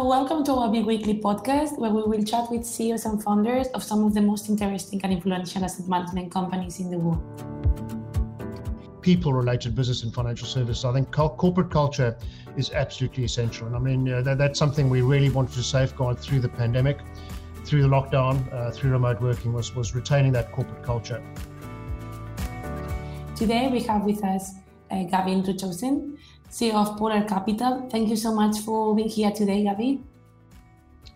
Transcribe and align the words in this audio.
Welcome 0.00 0.44
to 0.44 0.54
our 0.54 0.72
Big 0.72 0.86
Weekly 0.86 1.20
podcast, 1.20 1.78
where 1.78 1.90
we 1.90 2.00
will 2.00 2.24
chat 2.24 2.50
with 2.50 2.64
CEOs 2.64 3.04
and 3.04 3.22
founders 3.22 3.66
of 3.74 3.82
some 3.82 4.02
of 4.02 4.14
the 4.14 4.22
most 4.22 4.48
interesting 4.48 4.98
and 5.04 5.12
influential 5.12 5.62
asset 5.62 5.88
management 5.88 6.32
companies 6.32 6.80
in 6.80 6.90
the 6.90 6.96
world. 6.96 7.20
People 9.02 9.34
related 9.34 9.74
business 9.74 10.02
and 10.02 10.14
financial 10.14 10.48
services. 10.48 10.86
I 10.86 10.94
think 10.94 11.12
corporate 11.12 11.70
culture 11.70 12.16
is 12.56 12.70
absolutely 12.70 13.24
essential. 13.24 13.66
And 13.66 13.76
I 13.76 13.78
mean, 13.78 14.10
uh, 14.10 14.22
that, 14.22 14.38
that's 14.38 14.58
something 14.58 14.88
we 14.88 15.02
really 15.02 15.28
wanted 15.28 15.52
to 15.56 15.62
safeguard 15.62 16.18
through 16.18 16.40
the 16.40 16.48
pandemic, 16.48 17.00
through 17.66 17.82
the 17.82 17.88
lockdown, 17.88 18.50
uh, 18.54 18.70
through 18.70 18.92
remote 18.92 19.20
working, 19.20 19.52
was, 19.52 19.74
was 19.74 19.94
retaining 19.94 20.32
that 20.32 20.50
corporate 20.50 20.82
culture. 20.82 21.22
Today, 23.36 23.68
we 23.70 23.80
have 23.80 24.06
with 24.06 24.24
us 24.24 24.54
uh, 24.90 25.02
Gavin 25.04 25.42
Rochussen, 25.42 26.16
CEO 26.50 26.74
of 26.74 26.96
Polar 26.98 27.22
Capital. 27.22 27.88
Thank 27.88 28.08
you 28.08 28.16
so 28.16 28.34
much 28.34 28.58
for 28.58 28.94
being 28.94 29.08
here 29.08 29.30
today, 29.30 29.62
Gavin. 29.62 30.04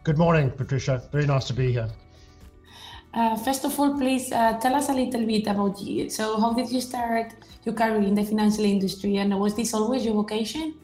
Good 0.04 0.16
morning, 0.16 0.50
Patricia. 0.50 1.02
Very 1.10 1.26
nice 1.26 1.46
to 1.46 1.52
be 1.52 1.72
here. 1.72 1.90
Uh, 3.12 3.36
first 3.36 3.64
of 3.64 3.78
all, 3.78 3.98
please 3.98 4.30
uh, 4.30 4.58
tell 4.60 4.74
us 4.74 4.88
a 4.88 4.92
little 4.92 5.26
bit 5.26 5.46
about 5.48 5.80
you. 5.80 6.08
So, 6.08 6.40
how 6.40 6.52
did 6.52 6.70
you 6.70 6.80
start 6.80 7.32
your 7.64 7.74
career 7.74 8.02
in 8.02 8.14
the 8.14 8.24
financial 8.24 8.64
industry, 8.64 9.16
and 9.16 9.38
was 9.40 9.56
this 9.56 9.74
always 9.74 10.04
your 10.04 10.14
vocation? 10.14 10.74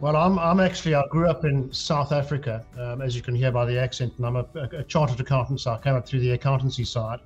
Well, 0.00 0.16
I'm, 0.16 0.38
I'm 0.38 0.60
actually, 0.60 0.94
I 0.94 1.04
grew 1.10 1.28
up 1.30 1.44
in 1.44 1.72
South 1.72 2.12
Africa, 2.12 2.66
um, 2.78 3.00
as 3.00 3.14
you 3.16 3.22
can 3.22 3.34
hear 3.34 3.52
by 3.52 3.64
the 3.64 3.78
accent, 3.78 4.12
and 4.18 4.26
I'm 4.26 4.36
a, 4.36 4.46
a, 4.72 4.82
chartered 4.84 5.20
accountant, 5.20 5.60
so 5.60 5.72
I 5.72 5.78
came 5.78 5.94
up 5.94 6.06
through 6.06 6.20
the 6.20 6.32
accountancy 6.32 6.84
side 6.84 7.20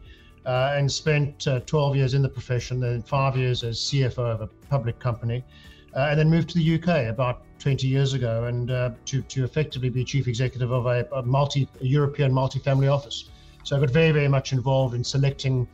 uh, 0.46 0.74
and 0.76 0.90
spent 0.90 1.48
uh, 1.48 1.60
12 1.60 1.96
years 1.96 2.14
in 2.14 2.22
the 2.22 2.28
profession, 2.28 2.78
then 2.78 3.02
five 3.02 3.36
years 3.36 3.64
as 3.64 3.78
CFO 3.78 4.18
of 4.18 4.40
a 4.42 4.46
public 4.68 4.98
company 4.98 5.44
uh, 5.94 6.08
and 6.10 6.18
then 6.18 6.30
moved 6.30 6.48
to 6.50 6.58
the 6.58 6.74
UK 6.74 7.08
about 7.08 7.42
20 7.58 7.86
years 7.86 8.14
ago 8.14 8.44
and 8.44 8.70
uh, 8.70 8.90
to, 9.04 9.22
to 9.22 9.44
effectively 9.44 9.88
be 9.88 10.04
chief 10.04 10.26
executive 10.28 10.70
of 10.70 10.86
a, 10.86 11.06
a 11.12 11.22
multi 11.22 11.68
a 11.80 11.86
European 11.86 12.32
multi-family 12.32 12.88
office. 12.88 13.30
So 13.64 13.76
I 13.76 13.80
got 13.80 13.90
very, 13.90 14.10
very 14.10 14.28
much 14.28 14.52
involved 14.52 14.94
in 14.94 15.04
selecting 15.04 15.68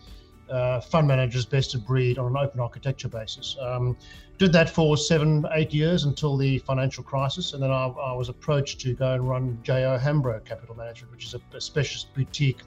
uh, 0.51 0.81
fund 0.81 1.09
managers 1.09 1.45
best 1.45 1.75
of 1.75 1.87
breed 1.87 2.19
on 2.19 2.27
an 2.27 2.37
open 2.37 2.61
architecture 2.61 3.09
basis. 3.09 3.57
Um, 3.61 3.97
did 4.39 4.53
that 4.53 4.69
for 4.69 4.97
seven, 4.97 5.45
eight 5.53 5.73
years 5.73 6.05
until 6.05 6.37
the 6.37 6.59
financial 6.59 7.03
crisis, 7.03 7.53
and 7.53 7.63
then 7.63 7.71
I, 7.71 7.87
I 7.87 8.13
was 8.13 8.29
approached 8.29 8.81
to 8.81 8.95
go 8.95 9.15
and 9.15 9.29
run 9.29 9.59
JO 9.63 9.99
Hambro 9.99 10.45
Capital 10.45 10.75
Management, 10.75 11.13
which 11.13 11.25
is 11.25 11.35
a, 11.35 11.41
a 11.57 11.61
specialist 11.61 12.13
boutique 12.15 12.63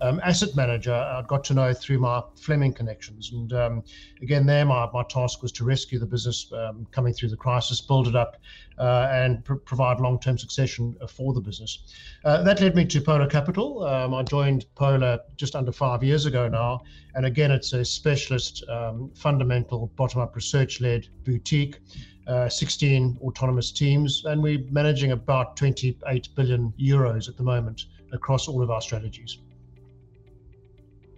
um, 0.00 0.20
asset 0.22 0.54
manager 0.54 0.94
I 0.94 1.22
got 1.26 1.44
to 1.44 1.54
know 1.54 1.72
through 1.72 1.98
my 1.98 2.22
Fleming 2.36 2.72
connections. 2.72 3.32
And 3.32 3.52
um, 3.52 3.82
again, 4.22 4.46
there, 4.46 4.64
my, 4.64 4.88
my 4.92 5.02
task 5.04 5.42
was 5.42 5.52
to 5.52 5.64
rescue 5.64 5.98
the 5.98 6.06
business 6.06 6.52
um, 6.52 6.86
coming 6.90 7.12
through 7.12 7.30
the 7.30 7.36
crisis, 7.36 7.80
build 7.80 8.06
it 8.08 8.16
up, 8.16 8.36
uh, 8.78 9.08
and 9.10 9.44
pr- 9.44 9.54
provide 9.54 10.00
long 10.00 10.20
term 10.20 10.38
succession 10.38 10.96
uh, 11.00 11.06
for 11.06 11.32
the 11.34 11.40
business. 11.40 11.78
Uh, 12.24 12.42
that 12.42 12.60
led 12.60 12.76
me 12.76 12.84
to 12.84 13.00
Polar 13.00 13.26
Capital. 13.26 13.84
Um, 13.84 14.14
I 14.14 14.22
joined 14.22 14.66
Polar 14.74 15.18
just 15.36 15.56
under 15.56 15.72
five 15.72 16.04
years 16.04 16.26
ago 16.26 16.48
now. 16.48 16.82
And 17.14 17.26
again, 17.26 17.50
it's 17.50 17.72
a 17.72 17.84
specialist, 17.84 18.62
um, 18.68 19.10
fundamental, 19.14 19.90
bottom 19.96 20.20
up 20.20 20.36
research 20.36 20.80
led 20.80 21.08
boutique. 21.24 21.78
Uh, 22.28 22.46
16 22.46 23.18
autonomous 23.22 23.72
teams, 23.72 24.26
and 24.26 24.42
we're 24.42 24.62
managing 24.70 25.12
about 25.12 25.56
28 25.56 26.28
billion 26.34 26.74
euros 26.78 27.26
at 27.26 27.38
the 27.38 27.42
moment 27.42 27.86
across 28.12 28.48
all 28.48 28.62
of 28.62 28.70
our 28.70 28.82
strategies. 28.82 29.38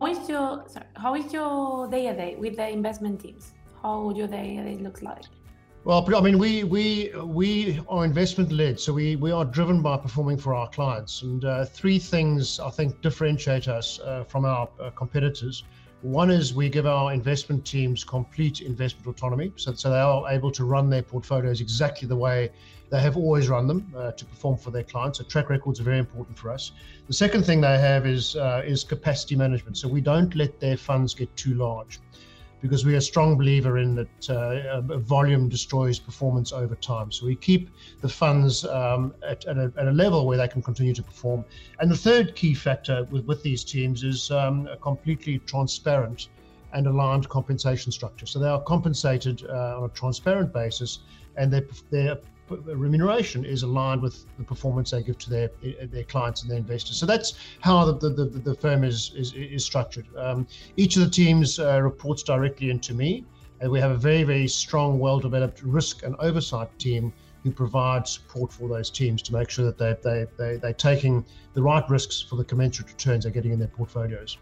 How 0.01 0.07
is 0.07 0.29
your 0.31 0.65
sorry, 0.67 0.87
how 0.97 1.15
is 1.15 1.31
your 1.31 1.87
day 1.89 2.07
a 2.07 2.15
day 2.15 2.35
with 2.39 2.57
the 2.57 2.67
investment 2.67 3.21
teams? 3.21 3.53
How 3.83 4.11
your 4.17 4.29
day 4.29 4.57
a 4.57 4.65
day 4.65 4.83
look 4.83 5.03
like? 5.03 5.25
Well, 5.85 6.07
I 6.17 6.21
mean, 6.21 6.39
we 6.39 6.65
we 6.65 7.13
we 7.23 7.81
are 7.87 8.07
investment 8.07 8.51
led, 8.51 8.81
so 8.81 8.95
we 8.95 9.17
we 9.17 9.31
are 9.31 9.45
driven 9.45 9.83
by 9.83 9.99
performing 9.99 10.39
for 10.39 10.55
our 10.55 10.71
clients. 10.71 11.21
And 11.21 11.45
uh, 11.45 11.67
three 11.67 11.99
things 11.99 12.59
I 12.61 12.71
think 12.71 13.03
differentiate 13.03 13.69
us 13.69 14.01
uh, 14.01 14.25
from 14.25 14.47
our 14.47 14.71
uh, 14.81 14.89
competitors. 14.91 15.65
One 16.03 16.31
is 16.31 16.55
we 16.55 16.71
give 16.71 16.87
our 16.87 17.13
investment 17.13 17.67
teams 17.67 18.05
complete 18.05 18.63
investment 18.63 19.07
autonomy, 19.07 19.53
so, 19.57 19.75
so 19.75 19.91
they 19.91 19.99
are 19.99 20.31
able 20.31 20.51
to 20.53 20.65
run 20.65 20.89
their 20.89 21.03
portfolios 21.03 21.61
exactly 21.61 22.09
the 22.09 22.17
way 22.17 22.51
they 22.91 23.01
have 23.01 23.17
always 23.17 23.49
run 23.49 23.67
them 23.67 23.93
uh, 23.97 24.11
to 24.13 24.25
perform 24.25 24.57
for 24.57 24.71
their 24.71 24.83
clients. 24.83 25.19
So 25.19 25.25
track 25.25 25.49
records 25.49 25.79
are 25.79 25.85
very 25.85 25.99
important 25.99 26.37
for 26.37 26.51
us. 26.51 26.73
The 27.07 27.13
second 27.13 27.45
thing 27.45 27.61
they 27.61 27.79
have 27.79 28.07
is 28.07 28.35
uh, 28.35 28.63
is 28.65 28.83
capacity 28.83 29.37
management. 29.37 29.77
So 29.77 29.89
we 29.89 30.01
don't 30.01 30.35
let 30.35 30.59
their 30.59 30.77
funds 30.77 31.15
get 31.15 31.35
too 31.37 31.55
large 31.55 32.01
because 32.61 32.85
we're 32.85 32.99
a 32.99 33.03
strong 33.03 33.37
believer 33.37 33.79
in 33.79 33.95
that 33.95 34.31
uh, 34.31 34.81
volume 34.99 35.49
destroys 35.49 35.99
performance 35.99 36.53
over 36.53 36.75
time. 36.75 37.11
So 37.11 37.27
we 37.27 37.37
keep 37.37 37.71
the 38.01 38.09
funds 38.09 38.65
um, 38.67 39.15
at, 39.27 39.45
at, 39.47 39.57
a, 39.57 39.73
at, 39.77 39.89
a, 39.89 39.93
level 39.93 40.27
where 40.27 40.37
they 40.37 40.49
can 40.49 40.63
continue 40.63 40.95
to 40.95 41.03
perform. 41.03 41.45
And 41.79 41.91
the 41.91 41.97
third 41.97 42.35
key 42.35 42.55
factor 42.55 43.07
with, 43.11 43.25
with 43.27 43.43
these 43.43 43.65
teams 43.65 44.05
is 44.05 44.31
um, 44.31 44.67
a 44.69 44.77
completely 44.77 45.39
transparent 45.41 46.29
and 46.73 46.87
aligned 46.87 47.29
compensation 47.29 47.93
structure. 47.93 48.27
So 48.27 48.39
they 48.39 48.49
are 48.49 48.63
compensated 48.63 49.45
uh, 49.49 49.79
on 49.79 49.85
a 49.85 49.89
transparent 49.89 50.53
basis, 50.53 51.01
and 51.37 51.53
their, 51.53 51.65
their 51.91 52.19
remuneration 52.51 53.45
is 53.45 53.63
aligned 53.63 54.03
with 54.03 54.27
the 54.37 54.45
performance 54.45 54.91
they 54.91 55.03
give 55.03 55.19
to 55.19 55.31
their 55.31 55.51
their 55.85 56.05
clients 56.05 56.43
and 56.43 56.51
their 56.51 56.59
investors. 56.59 56.97
So 56.97 57.07
that's 57.07 57.35
how 57.61 57.85
the 57.85 58.09
the, 58.09 58.25
the, 58.25 58.39
the 58.39 58.55
firm 58.55 58.85
is 58.85 59.13
is, 59.17 59.33
is 59.35 59.65
structured. 59.65 60.07
Um, 60.17 60.47
each 60.77 60.97
of 60.97 61.05
the 61.05 61.11
teams 61.11 61.59
uh, 61.59 61.81
reports 61.81 62.23
directly 62.23 62.71
into 62.71 62.95
me, 62.95 63.25
and 63.61 63.71
we 63.71 63.81
have 63.81 63.91
a 63.91 63.97
very 63.97 64.23
very 64.23 64.49
strong, 64.49 64.99
well 64.99 65.19
developed 65.19 65.63
risk 65.63 66.03
and 66.03 66.17
oversight 66.19 66.77
team 66.79 67.13
who 67.43 67.51
provide 67.51 68.07
support 68.07 68.53
for 68.53 68.69
those 68.69 68.91
teams 68.91 69.23
to 69.23 69.33
make 69.33 69.49
sure 69.49 69.65
that 69.65 69.79
they 69.79 69.97
they 70.03 70.27
they 70.37 70.57
they're 70.57 70.73
taking 70.73 71.25
the 71.55 71.63
right 71.63 71.89
risks 71.89 72.21
for 72.21 72.37
the 72.37 72.45
commensurate 72.45 72.91
returns 72.91 73.25
they're 73.25 73.33
getting 73.33 73.53
in 73.53 73.59
their 73.59 73.69
portfolios. 73.69 74.39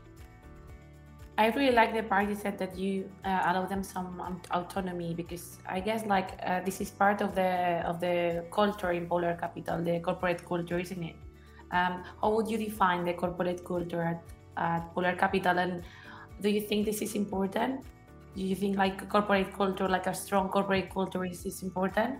I 1.38 1.50
really 1.50 1.70
like 1.72 1.94
the 1.94 2.02
part 2.02 2.28
you 2.28 2.34
said 2.34 2.58
that 2.58 2.76
you 2.76 3.08
uh, 3.24 3.42
allow 3.46 3.64
them 3.64 3.84
some 3.84 4.20
autonomy 4.50 5.14
because 5.14 5.58
I 5.68 5.78
guess 5.78 6.04
like 6.04 6.32
uh, 6.44 6.62
this 6.64 6.80
is 6.80 6.90
part 6.90 7.20
of 7.20 7.36
the 7.36 7.80
of 7.86 8.00
the 8.00 8.44
culture 8.50 8.90
in 8.90 9.06
Polar 9.06 9.36
Capital, 9.40 9.80
the 9.80 10.00
corporate 10.00 10.44
culture, 10.44 10.80
isn't 10.80 11.00
it? 11.00 11.14
Um, 11.70 12.02
how 12.20 12.34
would 12.34 12.48
you 12.50 12.58
define 12.58 13.04
the 13.04 13.12
corporate 13.12 13.64
culture 13.64 14.02
at, 14.02 14.22
at 14.56 14.92
Polar 14.94 15.14
Capital, 15.14 15.60
and 15.60 15.84
do 16.42 16.48
you 16.48 16.60
think 16.60 16.86
this 16.86 17.02
is 17.02 17.14
important? 17.14 17.84
Do 18.34 18.42
you 18.42 18.56
think 18.56 18.76
like 18.76 19.08
corporate 19.08 19.54
culture, 19.54 19.88
like 19.88 20.08
a 20.08 20.14
strong 20.14 20.48
corporate 20.48 20.92
culture, 20.92 21.24
is, 21.24 21.46
is 21.46 21.62
important? 21.62 22.18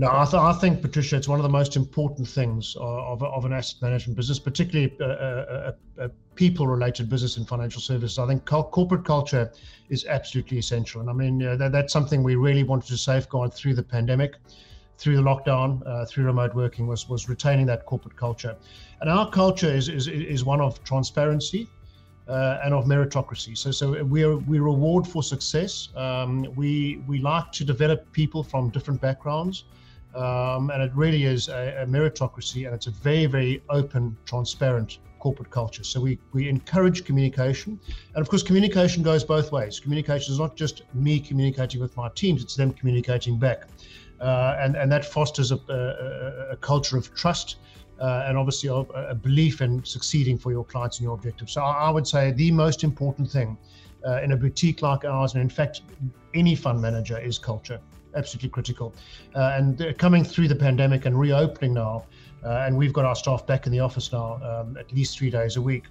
No, 0.00 0.08
I, 0.12 0.24
th- 0.24 0.34
I, 0.34 0.52
think, 0.52 0.80
Patricia, 0.80 1.16
it's 1.16 1.26
one 1.26 1.40
of 1.40 1.42
the 1.42 1.48
most 1.48 1.74
important 1.74 2.28
things 2.28 2.76
of, 2.78 3.20
of 3.20 3.44
an 3.44 3.52
asset 3.52 3.82
management 3.82 4.16
business, 4.16 4.38
particularly 4.38 4.96
a, 5.00 5.74
a, 5.98 6.04
a 6.04 6.08
people 6.36 6.68
related 6.68 7.10
business 7.10 7.36
in 7.36 7.44
financial 7.44 7.82
services. 7.82 8.16
I 8.16 8.28
think 8.28 8.44
co- 8.44 8.62
corporate 8.62 9.04
culture 9.04 9.52
is 9.88 10.06
absolutely 10.06 10.58
essential. 10.58 11.00
And 11.00 11.10
I 11.10 11.12
mean, 11.12 11.42
uh, 11.42 11.56
that, 11.56 11.72
that's 11.72 11.92
something 11.92 12.22
we 12.22 12.36
really 12.36 12.62
wanted 12.62 12.86
to 12.90 12.96
safeguard 12.96 13.52
through 13.52 13.74
the 13.74 13.82
pandemic. 13.82 14.36
Through 14.98 15.16
the 15.16 15.22
lockdown, 15.22 15.86
uh, 15.86 16.04
through 16.06 16.24
remote 16.24 16.56
working, 16.56 16.88
was 16.88 17.08
was 17.08 17.28
retaining 17.28 17.66
that 17.66 17.86
corporate 17.86 18.16
culture, 18.16 18.56
and 19.00 19.08
our 19.08 19.30
culture 19.30 19.72
is 19.72 19.88
is, 19.88 20.08
is 20.08 20.44
one 20.44 20.60
of 20.60 20.82
transparency, 20.82 21.68
uh, 22.26 22.58
and 22.64 22.74
of 22.74 22.86
meritocracy. 22.86 23.56
So, 23.56 23.70
so 23.70 24.02
we 24.02 24.26
we 24.26 24.58
reward 24.58 25.06
for 25.06 25.22
success. 25.22 25.90
Um, 25.94 26.52
we 26.56 27.00
we 27.06 27.20
like 27.20 27.52
to 27.52 27.64
develop 27.64 28.10
people 28.10 28.42
from 28.42 28.70
different 28.70 29.00
backgrounds. 29.00 29.66
Um, 30.14 30.70
and 30.70 30.82
it 30.82 30.90
really 30.94 31.24
is 31.24 31.48
a, 31.48 31.82
a, 31.82 31.86
meritocracy 31.86 32.64
and 32.66 32.74
it's 32.74 32.86
a 32.86 32.90
very, 32.90 33.26
very 33.26 33.62
open, 33.68 34.16
transparent 34.24 34.98
corporate 35.18 35.50
culture. 35.50 35.84
So 35.84 36.00
we, 36.00 36.18
we 36.32 36.48
encourage 36.48 37.04
communication. 37.04 37.78
And 38.14 38.22
of 38.22 38.28
course, 38.28 38.42
communication 38.42 39.02
goes 39.02 39.22
both 39.22 39.52
ways. 39.52 39.78
Communication 39.78 40.32
is 40.32 40.38
not 40.38 40.56
just 40.56 40.82
me 40.94 41.20
communicating 41.20 41.80
with 41.80 41.96
my 41.96 42.08
teams, 42.14 42.42
it's 42.42 42.56
them 42.56 42.72
communicating 42.72 43.38
back. 43.38 43.68
Uh, 44.20 44.56
and, 44.58 44.76
and 44.76 44.90
that 44.90 45.04
fosters 45.04 45.52
a, 45.52 45.56
a, 45.68 46.52
a 46.52 46.56
culture 46.56 46.96
of 46.96 47.14
trust 47.14 47.56
uh, 48.00 48.24
and 48.26 48.38
obviously 48.38 48.68
a, 48.94 49.14
belief 49.14 49.60
in 49.60 49.84
succeeding 49.84 50.38
for 50.38 50.52
your 50.52 50.64
clients 50.64 50.98
and 50.98 51.04
your 51.04 51.14
objectives. 51.14 51.52
So 51.52 51.62
I, 51.62 51.88
I 51.88 51.90
would 51.90 52.06
say 52.06 52.32
the 52.32 52.50
most 52.50 52.82
important 52.82 53.30
thing 53.30 53.58
uh, 54.06 54.22
in 54.22 54.32
a 54.32 54.36
boutique 54.36 54.82
like 54.82 55.04
ours, 55.04 55.34
and 55.34 55.42
in 55.42 55.50
fact, 55.50 55.82
any 56.34 56.54
fund 56.54 56.80
manager, 56.80 57.18
is 57.18 57.38
culture 57.38 57.80
absolutely 58.14 58.50
critical. 58.50 58.94
Uh, 59.34 59.52
and 59.56 59.94
coming 59.98 60.24
through 60.24 60.48
the 60.48 60.56
pandemic 60.56 61.06
and 61.06 61.18
reopening 61.18 61.74
now, 61.74 62.06
uh, 62.44 62.64
and 62.66 62.76
we've 62.76 62.92
got 62.92 63.04
our 63.04 63.16
staff 63.16 63.46
back 63.46 63.66
in 63.66 63.72
the 63.72 63.80
office 63.80 64.12
now 64.12 64.40
um, 64.42 64.76
at 64.76 64.92
least 64.92 65.18
three 65.18 65.30
days 65.30 65.56
a 65.56 65.62
week. 65.62 65.84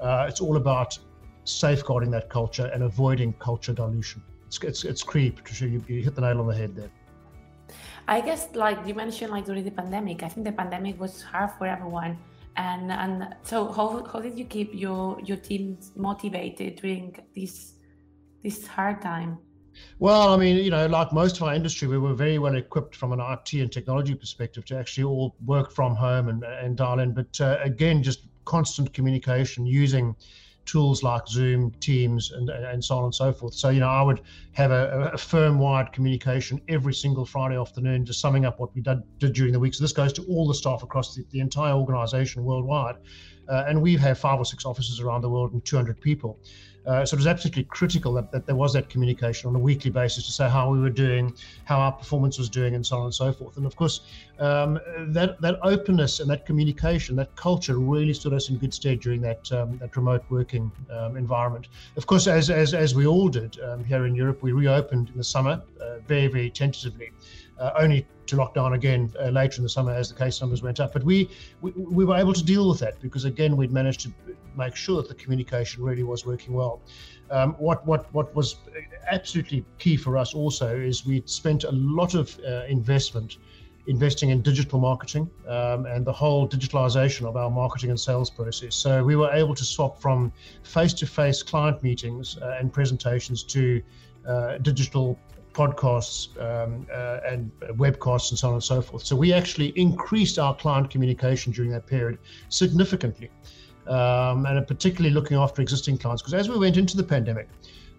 Uh, 0.00 0.26
it's 0.28 0.40
all 0.40 0.56
about 0.56 0.98
safeguarding 1.44 2.10
that 2.10 2.28
culture 2.28 2.70
and 2.74 2.82
avoiding 2.82 3.32
culture 3.34 3.72
dilution. 3.72 4.22
It's 4.46 4.62
it's, 4.62 4.84
it's 4.84 5.02
key, 5.02 5.30
Patricia. 5.30 5.66
You, 5.68 5.82
you 5.88 6.02
hit 6.02 6.14
the 6.14 6.20
nail 6.20 6.40
on 6.40 6.46
the 6.46 6.54
head 6.54 6.74
there. 6.76 6.90
I 8.08 8.20
guess, 8.20 8.48
like 8.54 8.78
you 8.86 8.94
mentioned, 8.94 9.30
like 9.30 9.44
during 9.46 9.64
the 9.64 9.70
pandemic, 9.70 10.22
I 10.22 10.28
think 10.28 10.44
the 10.44 10.52
pandemic 10.52 11.00
was 11.00 11.22
hard 11.22 11.50
for 11.58 11.66
everyone. 11.66 12.18
And 12.56 12.92
and 12.92 13.34
so, 13.44 13.72
how, 13.72 14.04
how 14.04 14.20
did 14.20 14.38
you 14.38 14.44
keep 14.44 14.74
your 14.74 15.18
your 15.24 15.38
teams 15.38 15.92
motivated 15.96 16.76
during 16.76 17.16
this 17.34 17.74
this 18.42 18.66
hard 18.66 19.00
time? 19.00 19.38
Well, 19.98 20.32
I 20.32 20.36
mean, 20.36 20.56
you 20.56 20.70
know, 20.70 20.86
like 20.86 21.12
most 21.12 21.36
of 21.36 21.42
our 21.44 21.54
industry, 21.54 21.88
we 21.88 21.98
were 21.98 22.14
very 22.14 22.38
well 22.38 22.56
equipped 22.56 22.96
from 22.96 23.12
an 23.12 23.20
IT 23.20 23.52
and 23.54 23.70
technology 23.70 24.14
perspective 24.14 24.64
to 24.66 24.76
actually 24.76 25.04
all 25.04 25.36
work 25.44 25.72
from 25.72 25.94
home 25.94 26.28
and, 26.28 26.44
and 26.44 26.76
dial 26.76 26.98
in. 26.98 27.12
But 27.12 27.40
uh, 27.40 27.58
again, 27.62 28.02
just 28.02 28.26
constant 28.44 28.92
communication 28.92 29.66
using 29.66 30.16
tools 30.64 31.02
like 31.02 31.26
Zoom, 31.26 31.72
Teams, 31.80 32.30
and, 32.30 32.48
and 32.48 32.84
so 32.84 32.98
on 32.98 33.04
and 33.04 33.14
so 33.14 33.32
forth. 33.32 33.54
So, 33.54 33.70
you 33.70 33.80
know, 33.80 33.88
I 33.88 34.02
would 34.02 34.22
have 34.52 34.70
a, 34.70 35.10
a 35.12 35.18
firm 35.18 35.58
wide 35.58 35.92
communication 35.92 36.60
every 36.68 36.94
single 36.94 37.24
Friday 37.24 37.58
afternoon, 37.58 38.04
just 38.04 38.20
summing 38.20 38.44
up 38.44 38.60
what 38.60 38.74
we 38.74 38.80
did, 38.80 39.02
did 39.18 39.32
during 39.32 39.52
the 39.52 39.60
week. 39.60 39.74
So, 39.74 39.82
this 39.82 39.92
goes 39.92 40.12
to 40.14 40.24
all 40.24 40.46
the 40.46 40.54
staff 40.54 40.82
across 40.82 41.14
the, 41.14 41.24
the 41.30 41.40
entire 41.40 41.74
organization 41.74 42.44
worldwide. 42.44 42.96
Uh, 43.48 43.64
and 43.66 43.82
we 43.82 43.96
have 43.96 44.18
five 44.18 44.38
or 44.38 44.44
six 44.44 44.64
offices 44.64 45.00
around 45.00 45.22
the 45.22 45.28
world 45.28 45.52
and 45.52 45.64
200 45.64 46.00
people. 46.00 46.38
Uh, 46.86 47.04
so 47.04 47.14
it 47.14 47.18
was 47.18 47.26
absolutely 47.26 47.64
critical 47.64 48.12
that, 48.12 48.30
that 48.32 48.46
there 48.46 48.56
was 48.56 48.72
that 48.72 48.88
communication 48.88 49.48
on 49.48 49.54
a 49.54 49.58
weekly 49.58 49.90
basis 49.90 50.26
to 50.26 50.32
say 50.32 50.48
how 50.48 50.70
we 50.70 50.80
were 50.80 50.90
doing, 50.90 51.32
how 51.64 51.78
our 51.78 51.92
performance 51.92 52.38
was 52.38 52.48
doing, 52.48 52.74
and 52.74 52.84
so 52.84 52.98
on 52.98 53.04
and 53.04 53.14
so 53.14 53.32
forth. 53.32 53.56
And 53.56 53.66
of 53.66 53.76
course, 53.76 54.00
um, 54.38 54.80
that 55.08 55.40
that 55.40 55.58
openness 55.62 56.20
and 56.20 56.28
that 56.30 56.44
communication, 56.46 57.14
that 57.16 57.34
culture, 57.36 57.78
really 57.78 58.14
stood 58.14 58.32
us 58.32 58.48
in 58.48 58.58
good 58.58 58.74
stead 58.74 59.00
during 59.00 59.20
that 59.22 59.50
um, 59.52 59.78
that 59.78 59.96
remote 59.96 60.24
working 60.28 60.72
um, 60.90 61.16
environment. 61.16 61.68
Of 61.96 62.06
course, 62.06 62.26
as 62.26 62.50
as 62.50 62.74
as 62.74 62.94
we 62.94 63.06
all 63.06 63.28
did 63.28 63.60
um, 63.60 63.84
here 63.84 64.06
in 64.06 64.14
Europe, 64.14 64.42
we 64.42 64.52
reopened 64.52 65.10
in 65.10 65.16
the 65.16 65.24
summer, 65.24 65.62
uh, 65.80 65.98
very 66.06 66.26
very 66.26 66.50
tentatively 66.50 67.12
uh, 67.62 67.72
only 67.78 68.06
to 68.26 68.36
lock 68.36 68.54
down 68.54 68.72
again 68.72 69.12
uh, 69.20 69.28
later 69.28 69.56
in 69.58 69.62
the 69.62 69.68
summer 69.68 69.92
as 69.92 70.08
the 70.08 70.14
case 70.14 70.40
numbers 70.40 70.62
went 70.62 70.80
up. 70.80 70.92
But 70.92 71.04
we, 71.04 71.30
we, 71.60 71.70
we 71.98 72.04
were 72.04 72.16
able 72.16 72.32
to 72.32 72.44
deal 72.44 72.68
with 72.68 72.80
that 72.80 73.00
because 73.00 73.24
again 73.24 73.56
we'd 73.56 73.72
managed 73.72 74.00
to 74.00 74.12
make 74.56 74.74
sure 74.76 74.96
that 75.00 75.08
the 75.08 75.14
communication 75.14 75.82
really 75.84 76.02
was 76.02 76.26
working 76.26 76.52
well. 76.54 76.80
Um, 77.30 77.54
what 77.54 77.86
what 77.86 78.12
what 78.12 78.34
was 78.34 78.56
absolutely 79.10 79.64
key 79.78 79.96
for 79.96 80.18
us 80.18 80.34
also 80.34 80.76
is 80.76 81.06
we 81.06 81.22
spent 81.24 81.64
a 81.64 81.72
lot 81.72 82.14
of 82.14 82.38
uh, 82.40 82.64
investment 82.68 83.38
investing 83.86 84.30
in 84.30 84.42
digital 84.42 84.78
marketing 84.78 85.28
um, 85.48 85.86
and 85.86 86.04
the 86.04 86.12
whole 86.12 86.48
digitalization 86.48 87.26
of 87.26 87.36
our 87.36 87.50
marketing 87.50 87.90
and 87.90 87.98
sales 87.98 88.30
process. 88.30 88.76
So 88.76 89.02
we 89.02 89.16
were 89.16 89.30
able 89.32 89.56
to 89.56 89.64
swap 89.64 90.00
from 90.00 90.32
face-to-face 90.62 91.42
client 91.42 91.82
meetings 91.82 92.38
uh, 92.38 92.58
and 92.60 92.72
presentations 92.72 93.42
to 93.44 93.82
uh, 94.28 94.58
digital 94.58 95.18
podcasts 95.52 96.36
um, 96.40 96.86
uh, 96.92 97.20
and 97.26 97.50
webcasts 97.76 98.30
and 98.30 98.38
so 98.38 98.48
on 98.48 98.54
and 98.54 98.64
so 98.64 98.80
forth. 98.80 99.04
So 99.04 99.16
we 99.16 99.32
actually 99.32 99.68
increased 99.76 100.38
our 100.38 100.54
client 100.54 100.90
communication 100.90 101.52
during 101.52 101.70
that 101.72 101.86
period 101.86 102.18
significantly, 102.48 103.30
um, 103.86 104.46
and 104.46 104.66
particularly 104.66 105.14
looking 105.14 105.36
after 105.36 105.62
existing 105.62 105.98
clients. 105.98 106.22
Because 106.22 106.34
as 106.34 106.48
we 106.48 106.58
went 106.58 106.76
into 106.76 106.96
the 106.96 107.04
pandemic, 107.04 107.48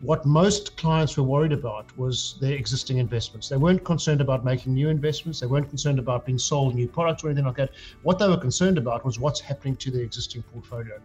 what 0.04 0.26
most 0.26 0.76
clients 0.76 1.16
were 1.16 1.24
worried 1.24 1.54
about 1.54 1.98
was 1.98 2.36
their 2.42 2.56
existing 2.56 2.98
investments. 2.98 3.48
They 3.48 3.56
weren't 3.56 3.86
concerned 3.86 4.20
about 4.20 4.44
making 4.44 4.74
new 4.74 4.90
investments. 4.90 5.40
They 5.40 5.48
weren't 5.48 5.70
concerned 5.70 5.98
about 5.98 6.26
being 6.26 6.38
sold 6.38 6.76
new 6.76 6.90
products 6.90 7.24
or 7.24 7.28
anything 7.28 7.46
like 7.46 7.56
that. 7.56 7.70
What 8.02 8.20
they 8.20 8.28
were 8.28 8.38
concerned 8.38 8.78
about 8.78 9.06
was 9.06 9.18
what's 9.18 9.40
happening 9.40 9.78
to 9.78 9.92
their 9.92 10.02
existing 10.02 10.44
portfolio 10.44 11.00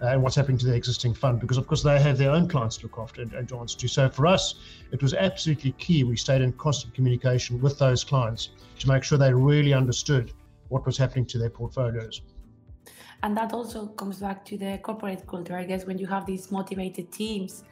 uh, 0.00 0.06
and 0.06 0.22
what's 0.22 0.36
happening 0.36 0.58
to 0.58 0.66
their 0.66 0.76
existing 0.76 1.14
fund, 1.14 1.40
because 1.40 1.56
of 1.56 1.66
course 1.66 1.82
they 1.82 2.00
have 2.00 2.16
their 2.16 2.30
own 2.30 2.48
clients 2.48 2.76
to 2.76 2.84
look 2.84 2.96
after 2.96 3.22
and, 3.22 3.32
and 3.32 3.48
to 3.48 3.58
answer 3.58 3.76
to. 3.76 3.88
So 3.88 4.08
for 4.08 4.24
us, 4.24 4.54
it 4.92 5.02
was 5.02 5.14
absolutely 5.14 5.72
key. 5.72 6.04
We 6.04 6.16
stayed 6.16 6.40
in 6.40 6.52
constant 6.52 6.94
communication 6.94 7.60
with 7.60 7.76
those 7.80 8.04
clients 8.04 8.50
to 8.78 8.88
make 8.88 9.02
sure 9.02 9.18
they 9.18 9.34
really 9.34 9.74
understood 9.74 10.32
what 10.68 10.86
was 10.86 10.96
happening 10.96 11.26
to 11.26 11.38
their 11.38 11.50
portfolios. 11.50 12.22
And 13.24 13.36
that 13.36 13.52
also 13.52 13.86
comes 13.86 14.20
back 14.20 14.44
to 14.44 14.56
the 14.56 14.78
corporate 14.80 15.26
culture, 15.26 15.56
I 15.56 15.64
guess, 15.64 15.86
when 15.86 15.98
you 15.98 16.06
have 16.06 16.24
these 16.24 16.52
motivated 16.52 17.10
teams 17.10 17.64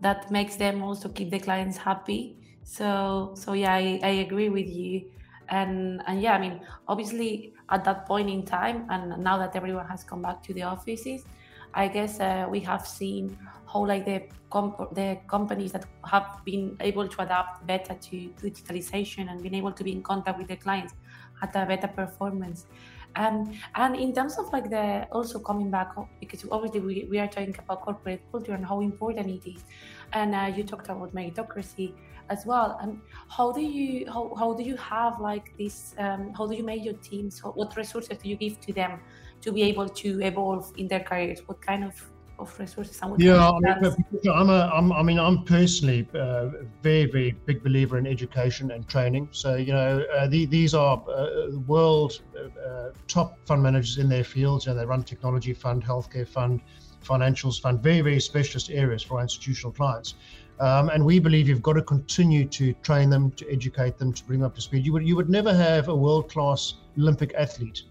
that 0.00 0.30
makes 0.30 0.56
them 0.56 0.82
also 0.82 1.08
keep 1.08 1.30
the 1.30 1.40
clients 1.40 1.76
happy. 1.78 2.40
So 2.62 3.34
so 3.36 3.52
yeah, 3.52 3.74
I, 3.74 4.00
I 4.02 4.08
agree 4.26 4.48
with 4.48 4.66
you. 4.68 5.10
And 5.48 6.02
and 6.06 6.20
yeah, 6.22 6.32
I 6.34 6.38
mean, 6.38 6.66
obviously 6.88 7.54
at 7.70 7.84
that 7.84 8.06
point 8.06 8.30
in 8.30 8.44
time, 8.46 8.86
and 8.90 9.22
now 9.22 9.38
that 9.38 9.54
everyone 9.56 9.86
has 9.88 10.02
come 10.04 10.22
back 10.22 10.42
to 10.44 10.54
the 10.54 10.62
offices, 10.62 11.26
I 11.74 11.88
guess 11.88 12.20
uh, 12.20 12.46
we 12.50 12.60
have 12.60 12.86
seen 12.86 13.36
how 13.70 13.86
like 13.86 14.04
the 14.06 14.30
comp- 14.50 14.94
the 14.94 15.20
companies 15.28 15.72
that 15.72 15.84
have 16.10 16.26
been 16.44 16.76
able 16.80 17.08
to 17.08 17.22
adapt 17.22 17.66
better 17.66 17.94
to 17.94 18.16
digitalization 18.42 19.30
and 19.30 19.42
been 19.42 19.54
able 19.54 19.72
to 19.72 19.84
be 19.84 19.92
in 19.92 20.02
contact 20.02 20.38
with 20.38 20.48
the 20.48 20.56
clients 20.56 20.94
had 21.40 21.50
a 21.56 21.66
better 21.66 21.88
performance. 21.88 22.66
And 23.16 23.54
and 23.74 23.96
in 23.96 24.12
terms 24.12 24.38
of 24.38 24.52
like 24.52 24.70
the 24.70 25.06
also 25.12 25.38
coming 25.38 25.70
back 25.70 25.94
because 26.20 26.44
obviously 26.50 26.80
we, 26.80 27.06
we 27.10 27.18
are 27.18 27.28
talking 27.28 27.54
about 27.58 27.82
corporate 27.82 28.22
culture 28.32 28.52
and 28.52 28.66
how 28.66 28.80
important 28.80 29.28
it 29.28 29.48
is. 29.48 29.64
And 30.12 30.34
uh, 30.34 30.52
you 30.54 30.64
talked 30.64 30.88
about 30.88 31.14
meritocracy 31.14 31.94
as 32.30 32.44
well. 32.46 32.78
And 32.80 33.00
how 33.28 33.52
do 33.52 33.60
you 33.60 34.10
how, 34.10 34.34
how 34.36 34.54
do 34.54 34.62
you 34.62 34.76
have 34.76 35.20
like 35.20 35.56
this 35.58 35.94
um, 35.98 36.32
how 36.34 36.46
do 36.46 36.54
you 36.56 36.64
make 36.64 36.84
your 36.84 36.94
teams 36.94 37.40
what 37.40 37.76
resources 37.76 38.18
do 38.18 38.28
you 38.28 38.36
give 38.36 38.60
to 38.60 38.72
them 38.72 39.00
to 39.42 39.52
be 39.52 39.62
able 39.62 39.88
to 39.88 40.22
evolve 40.22 40.72
in 40.76 40.88
their 40.88 41.00
careers? 41.00 41.40
What 41.46 41.60
kind 41.60 41.84
of 41.84 41.94
of 42.38 42.58
resources 42.58 43.00
yeah 43.18 43.48
I 43.48 43.60
mean, 43.60 43.94
I'm 44.32 44.50
a 44.50 44.70
I'm, 44.74 44.92
I 44.92 45.02
mean 45.02 45.18
I'm 45.18 45.44
personally 45.44 46.08
a 46.14 46.18
uh, 46.18 46.50
very 46.82 47.06
very 47.06 47.32
big 47.46 47.62
believer 47.62 47.98
in 47.98 48.06
education 48.06 48.70
and 48.70 48.88
training. 48.88 49.28
So 49.30 49.56
you 49.56 49.72
know 49.72 50.04
uh, 50.16 50.26
the, 50.26 50.46
these 50.46 50.74
are 50.74 51.02
uh, 51.08 51.50
world 51.66 52.20
uh, 52.36 52.90
top 53.06 53.38
fund 53.46 53.62
managers 53.62 53.98
in 53.98 54.08
their 54.08 54.24
fields. 54.24 54.66
You 54.66 54.72
know 54.72 54.78
they 54.78 54.86
run 54.86 55.02
technology 55.04 55.52
fund 55.52 55.84
healthcare 55.84 56.26
fund 56.26 56.60
financials 57.04 57.60
fund 57.60 57.82
very 57.82 58.00
very 58.00 58.20
specialist 58.20 58.70
areas 58.70 59.02
for 59.02 59.16
our 59.16 59.22
institutional 59.22 59.72
clients. 59.72 60.14
Um, 60.60 60.88
and 60.88 61.04
we 61.04 61.18
believe 61.18 61.48
you've 61.48 61.62
got 61.62 61.72
to 61.74 61.82
continue 61.82 62.46
to 62.46 62.72
train 62.74 63.10
them 63.10 63.32
to 63.32 63.50
educate 63.50 63.98
them 63.98 64.12
to 64.12 64.24
bring 64.24 64.40
them 64.40 64.46
up 64.46 64.54
to 64.54 64.60
speed. 64.60 64.86
You 64.86 64.92
would 64.92 65.06
you 65.06 65.16
would 65.16 65.30
never 65.30 65.54
have 65.54 65.88
a 65.88 65.94
world 65.94 66.30
class 66.30 66.74
olympic 66.98 67.34
athlete 67.34 67.82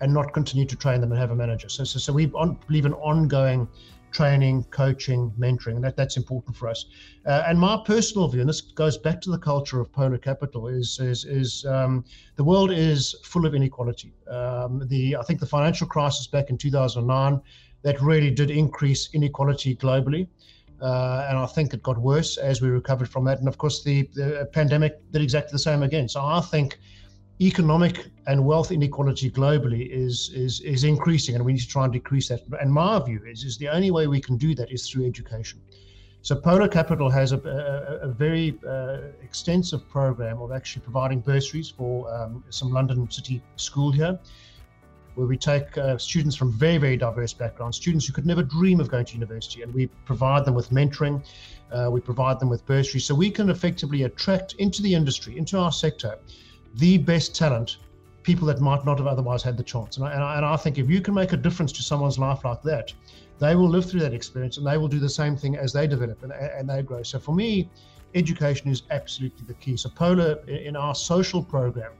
and 0.00 0.12
not 0.12 0.32
continue 0.32 0.66
to 0.66 0.76
train 0.76 1.00
them 1.00 1.12
and 1.12 1.20
have 1.20 1.30
a 1.30 1.34
manager. 1.34 1.68
So, 1.68 1.84
so, 1.84 1.98
so 1.98 2.12
we 2.12 2.30
on, 2.32 2.58
believe 2.66 2.86
in 2.86 2.92
ongoing 2.94 3.68
training, 4.12 4.64
coaching, 4.70 5.30
mentoring, 5.38 5.76
and 5.76 5.84
that, 5.84 5.96
that's 5.96 6.16
important 6.16 6.56
for 6.56 6.68
us. 6.68 6.86
Uh, 7.26 7.42
and 7.46 7.58
my 7.58 7.82
personal 7.84 8.28
view, 8.28 8.40
and 8.40 8.48
this 8.48 8.60
goes 8.60 8.96
back 8.96 9.20
to 9.20 9.30
the 9.30 9.38
culture 9.38 9.80
of 9.80 9.92
Polar 9.92 10.18
Capital, 10.18 10.68
is 10.68 10.98
is, 11.00 11.24
is 11.24 11.66
um, 11.66 12.04
the 12.36 12.44
world 12.44 12.70
is 12.70 13.14
full 13.22 13.44
of 13.46 13.54
inequality. 13.54 14.12
Um, 14.30 14.82
the 14.86 15.16
I 15.16 15.22
think 15.22 15.40
the 15.40 15.46
financial 15.46 15.86
crisis 15.86 16.26
back 16.26 16.50
in 16.50 16.56
2009 16.56 17.40
that 17.82 18.00
really 18.00 18.30
did 18.30 18.50
increase 18.50 19.10
inequality 19.12 19.76
globally. 19.76 20.26
Uh, 20.80 21.26
and 21.28 21.38
I 21.38 21.46
think 21.46 21.72
it 21.72 21.82
got 21.82 21.96
worse 21.98 22.36
as 22.36 22.60
we 22.60 22.68
recovered 22.68 23.08
from 23.08 23.24
that. 23.24 23.38
And 23.38 23.48
of 23.48 23.56
course, 23.56 23.82
the, 23.82 24.10
the 24.14 24.48
pandemic 24.52 25.00
did 25.12 25.22
exactly 25.22 25.52
the 25.52 25.58
same 25.58 25.82
again. 25.82 26.08
So 26.08 26.20
I 26.20 26.40
think 26.40 26.78
economic 27.40 28.06
and 28.26 28.44
wealth 28.44 28.72
inequality 28.72 29.30
globally 29.30 29.88
is 29.90 30.30
is 30.34 30.60
is 30.60 30.84
increasing, 30.84 31.34
and 31.34 31.44
we 31.44 31.52
need 31.52 31.60
to 31.60 31.68
try 31.68 31.84
and 31.84 31.92
decrease 31.92 32.28
that. 32.28 32.40
And 32.60 32.72
my 32.72 32.98
view 33.04 33.20
is 33.26 33.44
is 33.44 33.58
the 33.58 33.68
only 33.68 33.90
way 33.90 34.06
we 34.06 34.20
can 34.20 34.36
do 34.36 34.54
that 34.54 34.70
is 34.70 34.88
through 34.88 35.06
education. 35.06 35.60
So 36.22 36.34
Polar 36.34 36.66
Capital 36.66 37.08
has 37.10 37.30
a, 37.32 37.38
a, 37.38 38.08
a 38.08 38.08
very 38.08 38.58
uh, 38.66 38.98
extensive 39.22 39.88
program 39.88 40.40
of 40.40 40.50
actually 40.50 40.82
providing 40.82 41.20
bursaries 41.20 41.70
for 41.70 42.12
um, 42.12 42.42
some 42.50 42.72
London 42.72 43.08
City 43.10 43.40
school 43.54 43.92
here, 43.92 44.18
where 45.14 45.26
we 45.26 45.36
take 45.36 45.76
uh, 45.78 45.98
students 45.98 46.34
from 46.34 46.50
very 46.52 46.78
very 46.78 46.96
diverse 46.96 47.34
backgrounds, 47.34 47.76
students 47.76 48.06
who 48.06 48.12
could 48.14 48.26
never 48.26 48.42
dream 48.42 48.80
of 48.80 48.88
going 48.88 49.04
to 49.04 49.12
university, 49.12 49.62
and 49.62 49.74
we 49.74 49.86
provide 50.06 50.44
them 50.46 50.54
with 50.54 50.70
mentoring. 50.70 51.22
Uh, 51.70 51.90
we 51.90 52.00
provide 52.00 52.40
them 52.40 52.48
with 52.48 52.64
bursaries, 52.64 53.04
so 53.04 53.14
we 53.14 53.30
can 53.30 53.50
effectively 53.50 54.04
attract 54.04 54.54
into 54.54 54.82
the 54.82 54.94
industry, 54.94 55.36
into 55.36 55.58
our 55.58 55.72
sector, 55.72 56.16
the 56.76 56.98
best 56.98 57.34
talent, 57.34 57.78
people 58.22 58.46
that 58.46 58.60
might 58.60 58.84
not 58.84 58.98
have 58.98 59.06
otherwise 59.06 59.42
had 59.42 59.56
the 59.56 59.62
chance. 59.62 59.96
And 59.96 60.06
I, 60.06 60.12
and 60.12 60.22
I, 60.22 60.36
and 60.36 60.44
I 60.44 60.56
think 60.56 60.78
if 60.78 60.90
you 60.90 61.00
can 61.00 61.14
make 61.14 61.32
a 61.32 61.36
difference 61.36 61.72
to 61.72 61.82
someone's 61.82 62.18
life 62.18 62.44
like 62.44 62.62
that, 62.62 62.92
they 63.38 63.54
will 63.54 63.68
live 63.68 63.88
through 63.88 64.00
that 64.00 64.14
experience 64.14 64.56
and 64.56 64.66
they 64.66 64.78
will 64.78 64.88
do 64.88 64.98
the 64.98 65.08
same 65.08 65.36
thing 65.36 65.56
as 65.56 65.72
they 65.72 65.86
develop 65.86 66.22
and, 66.22 66.32
and 66.32 66.68
they 66.68 66.82
grow. 66.82 67.02
So 67.02 67.18
for 67.18 67.34
me, 67.34 67.68
education 68.14 68.70
is 68.70 68.82
absolutely 68.90 69.46
the 69.46 69.54
key. 69.54 69.76
So 69.76 69.90
Polar, 69.90 70.36
in 70.48 70.74
our 70.76 70.94
social 70.94 71.42
program, 71.42 71.92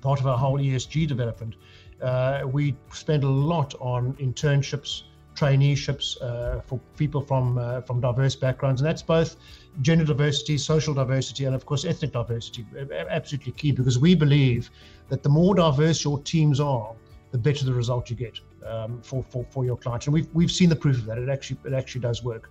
part 0.00 0.20
of 0.20 0.26
our 0.26 0.38
whole 0.38 0.58
ESG 0.58 1.06
development, 1.06 1.56
uh, 2.02 2.42
we 2.50 2.74
spend 2.92 3.24
a 3.24 3.28
lot 3.28 3.74
on 3.80 4.14
internships, 4.14 5.02
traineeships 5.34 6.20
uh, 6.22 6.60
for 6.60 6.78
people 6.96 7.20
from 7.20 7.58
uh, 7.58 7.80
from 7.82 8.00
diverse 8.00 8.36
backgrounds, 8.36 8.80
and 8.80 8.88
that's 8.88 9.02
both 9.02 9.36
gender 9.82 10.04
diversity, 10.04 10.56
social 10.58 10.94
diversity, 10.94 11.44
and 11.44 11.54
of 11.54 11.66
course 11.66 11.84
ethnic 11.84 12.12
diversity. 12.12 12.64
Absolutely 13.10 13.52
key 13.52 13.72
because 13.72 13.98
we 13.98 14.14
believe 14.14 14.70
that 15.08 15.22
the 15.22 15.28
more 15.28 15.54
diverse 15.54 16.04
your 16.04 16.20
teams 16.22 16.60
are, 16.60 16.92
the 17.32 17.38
better 17.38 17.64
the 17.64 17.74
result 17.74 18.10
you 18.10 18.16
get 18.16 18.38
um, 18.66 19.00
for, 19.02 19.24
for 19.24 19.44
for 19.50 19.64
your 19.64 19.76
clients. 19.76 20.06
And 20.06 20.14
we've 20.14 20.28
we've 20.32 20.52
seen 20.52 20.68
the 20.68 20.76
proof 20.76 20.98
of 20.98 21.06
that. 21.06 21.18
It 21.18 21.28
actually 21.28 21.58
it 21.64 21.72
actually 21.72 22.02
does 22.02 22.22
work. 22.22 22.50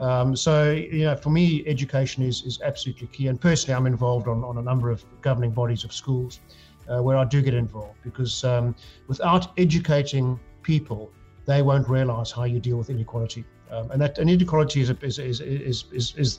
Um, 0.00 0.34
so 0.34 0.72
you 0.72 1.04
know, 1.04 1.16
for 1.16 1.30
me, 1.30 1.64
education 1.66 2.22
is 2.22 2.42
is 2.42 2.60
absolutely 2.62 3.08
key. 3.08 3.28
And 3.28 3.40
personally, 3.40 3.76
I'm 3.76 3.86
involved 3.86 4.28
on 4.28 4.42
on 4.42 4.58
a 4.58 4.62
number 4.62 4.90
of 4.90 5.04
governing 5.20 5.52
bodies 5.52 5.84
of 5.84 5.92
schools. 5.92 6.40
Uh, 6.88 7.00
where 7.00 7.16
I 7.16 7.24
do 7.24 7.40
get 7.40 7.54
involved 7.54 7.96
because 8.02 8.42
um, 8.42 8.74
without 9.06 9.56
educating 9.56 10.40
people, 10.64 11.12
they 11.46 11.62
won't 11.62 11.88
realize 11.88 12.30
how 12.30 12.44
you 12.44 12.60
deal 12.60 12.76
with 12.76 12.90
inequality. 12.90 13.44
Um, 13.70 13.90
and 13.90 14.00
that 14.00 14.18
inequality 14.18 14.80
is, 14.82 14.90
is, 14.90 15.18
is, 15.18 15.40
is, 15.40 15.84
is, 15.92 16.14
is 16.16 16.38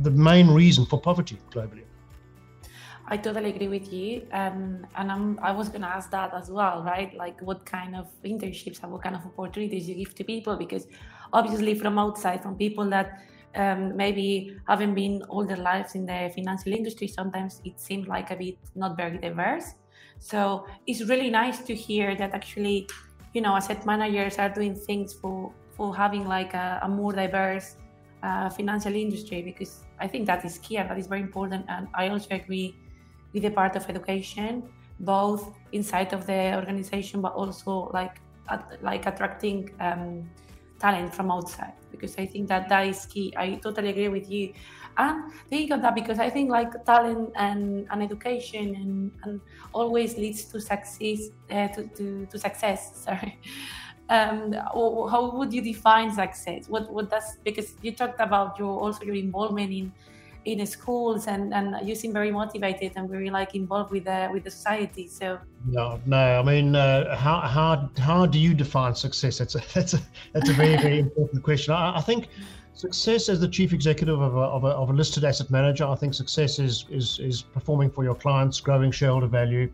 the 0.00 0.10
main 0.10 0.48
reason 0.48 0.84
for 0.86 1.00
poverty 1.00 1.38
globally. 1.50 1.84
I 3.06 3.16
totally 3.16 3.50
agree 3.50 3.68
with 3.68 3.92
you, 3.92 4.26
um, 4.32 4.86
and 4.96 5.10
I'm, 5.10 5.38
I 5.42 5.52
was 5.52 5.68
going 5.68 5.82
to 5.82 5.88
ask 5.88 6.10
that 6.12 6.32
as 6.32 6.50
well, 6.50 6.82
right? 6.82 7.12
Like, 7.14 7.40
what 7.42 7.66
kind 7.66 7.96
of 7.96 8.06
internships 8.24 8.82
and 8.82 8.92
what 8.92 9.02
kind 9.02 9.16
of 9.16 9.26
opportunities 9.26 9.88
you 9.88 9.96
give 9.96 10.14
to 10.14 10.24
people? 10.24 10.56
Because 10.56 10.86
obviously, 11.32 11.74
from 11.74 11.98
outside, 11.98 12.42
from 12.42 12.56
people 12.56 12.88
that 12.90 13.22
um, 13.54 13.96
maybe 13.96 14.56
haven't 14.68 14.94
been 14.94 15.22
all 15.28 15.44
their 15.44 15.58
lives 15.58 15.94
in 15.94 16.06
the 16.06 16.30
financial 16.34 16.72
industry, 16.72 17.08
sometimes 17.08 17.60
it 17.64 17.78
seems 17.80 18.06
like 18.08 18.30
a 18.30 18.36
bit 18.36 18.56
not 18.76 18.96
very 18.96 19.18
diverse. 19.18 19.74
So 20.20 20.66
it's 20.86 21.02
really 21.02 21.28
nice 21.28 21.58
to 21.62 21.74
hear 21.74 22.14
that 22.16 22.32
actually, 22.32 22.88
you 23.32 23.40
know, 23.40 23.54
asset 23.56 23.86
managers 23.86 24.38
are 24.38 24.48
doing 24.50 24.74
things 24.74 25.14
for 25.14 25.54
for 25.70 25.96
having 25.96 26.26
like 26.26 26.54
a, 26.54 26.80
a 26.82 26.88
more 26.88 27.12
diverse 27.12 27.76
uh, 28.22 28.50
financial 28.50 28.94
industry 28.94 29.42
because 29.42 29.86
I 29.98 30.06
think 30.08 30.26
that 30.26 30.44
is 30.44 30.58
key 30.58 30.76
and 30.76 30.90
that 30.90 30.98
is 30.98 31.06
very 31.06 31.22
important. 31.22 31.64
And 31.68 31.88
I 31.94 32.08
also 32.08 32.34
agree 32.34 32.82
with 33.32 33.42
the 33.42 33.50
part 33.50 33.74
of 33.76 33.88
education, 33.88 34.68
both 35.00 35.58
inside 35.72 36.12
of 36.12 36.26
the 36.26 36.54
organization, 36.56 37.22
but 37.22 37.32
also 37.32 37.90
like 37.94 38.20
at, 38.50 38.82
like 38.82 39.06
attracting 39.06 39.74
um, 39.80 40.30
talent 40.82 41.14
from 41.14 41.30
outside 41.30 41.74
because 41.90 42.14
I 42.18 42.26
think 42.26 42.48
that 42.48 42.68
that 42.68 42.86
is 42.88 43.06
key. 43.06 43.32
I 43.38 43.60
totally 43.62 43.90
agree 43.90 44.08
with 44.08 44.28
you. 44.28 44.52
And 44.98 45.32
think 45.48 45.70
of 45.72 45.80
that 45.82 45.94
because 45.94 46.18
I 46.18 46.28
think 46.30 46.50
like 46.50 46.70
talent 46.84 47.30
and, 47.36 47.86
and 47.90 48.02
education 48.02 48.74
and, 48.76 49.12
and 49.22 49.40
always 49.72 50.18
leads 50.18 50.46
to 50.52 50.60
success 50.60 51.20
uh, 51.50 51.68
to, 51.68 51.88
to, 51.96 52.26
to 52.26 52.38
success. 52.38 53.00
Sorry. 53.04 53.40
Um, 54.08 54.52
how 54.52 55.32
would 55.38 55.52
you 55.52 55.62
define 55.62 56.12
success? 56.12 56.68
What 56.68 56.92
what 56.92 57.08
does 57.10 57.24
because 57.44 57.76
you 57.80 57.96
talked 57.96 58.20
about 58.20 58.58
your 58.58 58.78
also 58.80 59.04
your 59.04 59.14
involvement 59.14 59.72
in 59.72 59.94
in 60.44 60.66
schools 60.66 61.26
and 61.26 61.54
and 61.54 61.86
you 61.86 61.94
seem 61.94 62.12
very 62.12 62.30
motivated 62.30 62.92
and 62.96 63.08
very 63.08 63.30
like 63.30 63.54
involved 63.54 63.90
with 63.90 64.04
the 64.04 64.28
with 64.32 64.44
the 64.44 64.50
society 64.50 65.06
so 65.06 65.38
no 65.66 66.00
no 66.06 66.40
i 66.40 66.42
mean 66.42 66.74
uh, 66.74 67.16
how 67.16 67.40
how 67.40 67.90
how 67.98 68.26
do 68.26 68.38
you 68.38 68.54
define 68.54 68.94
success 68.94 69.38
that's 69.38 69.54
a 69.54 69.60
that's 69.74 69.94
a 69.94 70.00
that's 70.32 70.48
a 70.48 70.52
very 70.52 70.76
very 70.76 70.98
important 70.98 71.42
question 71.42 71.74
I, 71.74 71.98
I, 71.98 72.00
think 72.00 72.28
success 72.74 73.28
as 73.28 73.38
the 73.40 73.48
chief 73.48 73.72
executive 73.72 74.20
of 74.20 74.34
a, 74.34 74.40
of 74.40 74.64
a, 74.64 74.68
of 74.68 74.90
a 74.90 74.92
listed 74.92 75.24
asset 75.24 75.50
manager 75.50 75.84
i 75.84 75.94
think 75.94 76.14
success 76.14 76.58
is 76.58 76.86
is 76.90 77.18
is 77.20 77.42
performing 77.42 77.90
for 77.90 78.02
your 78.02 78.14
clients 78.14 78.60
growing 78.60 78.90
shareholder 78.90 79.28
value 79.28 79.70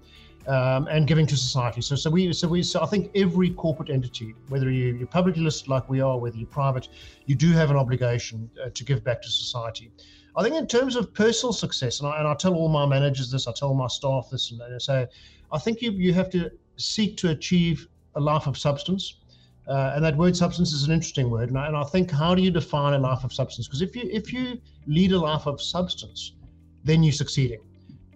um, 0.49 0.89
and 0.89 1.07
giving 1.07 1.27
to 1.27 1.37
society. 1.37 1.83
So, 1.83 1.95
so 1.95 2.11
we, 2.11 2.33
so 2.33 2.49
we, 2.49 2.63
so 2.63 2.83
I 2.83 2.87
think 2.87 3.11
every 3.15 3.51
corporate 3.51 3.91
entity, 3.91 4.35
whether 4.49 4.71
you, 4.71 4.95
you're 4.95 5.07
publicly 5.07 5.43
listed 5.43 5.69
like 5.69 5.89
we 5.91 6.01
are, 6.01 6.19
whether 6.19 6.37
you're 6.37 6.47
private, 6.47 6.89
you 7.27 7.35
do 7.35 7.53
have 7.53 7.71
an 7.71 7.77
obligation 7.77 8.51
uh, 8.65 8.71
to 8.71 8.85
give 8.85 9.05
back 9.05 9.21
to 9.23 9.29
society. 9.29 9.93
I 10.39 10.43
think 10.45 10.55
in 10.55 10.69
terms 10.69 10.95
of 10.95 11.13
personal 11.13 11.53
success, 11.53 11.99
and 11.99 12.09
I, 12.09 12.21
and 12.21 12.29
I 12.29 12.35
tell 12.35 12.55
all 12.55 12.69
my 12.69 12.87
managers 12.87 13.29
this, 13.29 13.49
I 13.49 13.53
tell 13.53 13.75
my 13.75 13.89
staff 13.89 14.29
this, 14.31 14.53
and 14.53 14.63
I 14.63 14.79
say, 14.79 15.09
I 15.51 15.59
think 15.59 15.83
you 15.83 15.91
you 15.91 16.13
have 16.15 16.31
to 16.31 16.49
seek 16.77 17.17
to 17.19 17.31
achieve 17.31 17.89
a 18.15 18.21
life 18.21 18.47
of 18.47 18.57
substance. 18.57 19.17
Uh, 19.67 19.93
and 19.95 20.05
that 20.05 20.17
word 20.17 20.37
substance 20.37 20.73
is 20.73 20.85
an 20.85 20.93
interesting 20.93 21.29
word. 21.29 21.49
And 21.49 21.59
I, 21.59 21.67
and 21.67 21.77
I 21.77 21.83
think 21.83 22.11
how 22.11 22.37
do 22.37 22.41
you 22.41 22.53
define 22.53 22.95
a 22.95 22.99
life 22.99 23.25
of 23.25 23.33
substance? 23.33 23.67
Because 23.67 23.83
if 23.83 23.97
you 23.97 24.09
if 24.13 24.33
you 24.33 24.61
lead 24.87 25.11
a 25.11 25.19
life 25.19 25.47
of 25.47 25.61
substance, 25.61 26.33
then 26.85 27.03
you're 27.03 27.13
succeeding. 27.13 27.61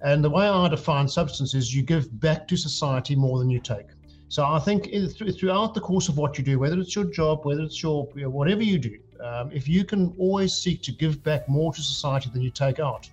And 0.03 0.23
the 0.23 0.31
way 0.31 0.47
I 0.47 0.69
define 0.69 1.09
substance 1.09 1.55
is 1.55 1.75
you 1.75 1.83
give 1.83 2.21
back 2.21 2.47
to 2.49 2.57
society 2.57 3.17
more 3.17 3.41
than 3.41 3.51
you 3.51 3.59
take. 3.59 3.89
So 4.29 4.45
I 4.45 4.61
think 4.61 4.91
throughout 5.39 5.75
the 5.75 5.81
course 5.81 6.09
of 6.09 6.17
what 6.17 6.39
you 6.39 6.45
do, 6.45 6.59
whether 6.61 6.79
it's 6.79 6.95
your 6.95 7.05
job, 7.05 7.45
whether 7.45 7.63
it's 7.63 7.83
your 7.83 8.05
whatever 8.39 8.63
you 8.63 8.79
do, 8.79 8.97
um, 9.23 9.51
if 9.53 9.69
you 9.69 9.85
can 9.85 10.15
always 10.19 10.53
seek 10.53 10.83
to 10.83 10.93
give 10.93 11.23
back 11.23 11.49
more 11.49 11.73
to 11.73 11.81
society 11.81 12.31
than 12.33 12.43
you 12.43 12.51
take 12.51 12.81
out, 12.81 13.09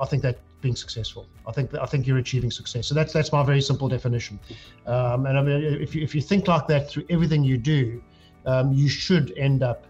I 0.00 0.06
think 0.06 0.22
that 0.22 0.38
being 0.60 0.76
successful. 0.76 1.26
I 1.46 1.52
think 1.52 1.74
I 1.74 1.86
think 1.86 2.06
you're 2.06 2.18
achieving 2.18 2.50
success. 2.50 2.86
So 2.86 2.94
that's 2.94 3.12
that's 3.12 3.32
my 3.32 3.42
very 3.42 3.60
simple 3.60 3.88
definition. 3.88 4.38
Um, 4.86 5.26
and 5.26 5.38
I 5.38 5.42
mean, 5.42 5.62
if 5.62 5.94
you 5.94 6.02
if 6.02 6.14
you 6.14 6.20
think 6.20 6.48
like 6.48 6.66
that 6.68 6.90
through 6.90 7.06
everything 7.10 7.44
you 7.44 7.56
do, 7.56 8.02
um, 8.46 8.72
you 8.72 8.88
should 8.88 9.32
end 9.36 9.62
up 9.62 9.86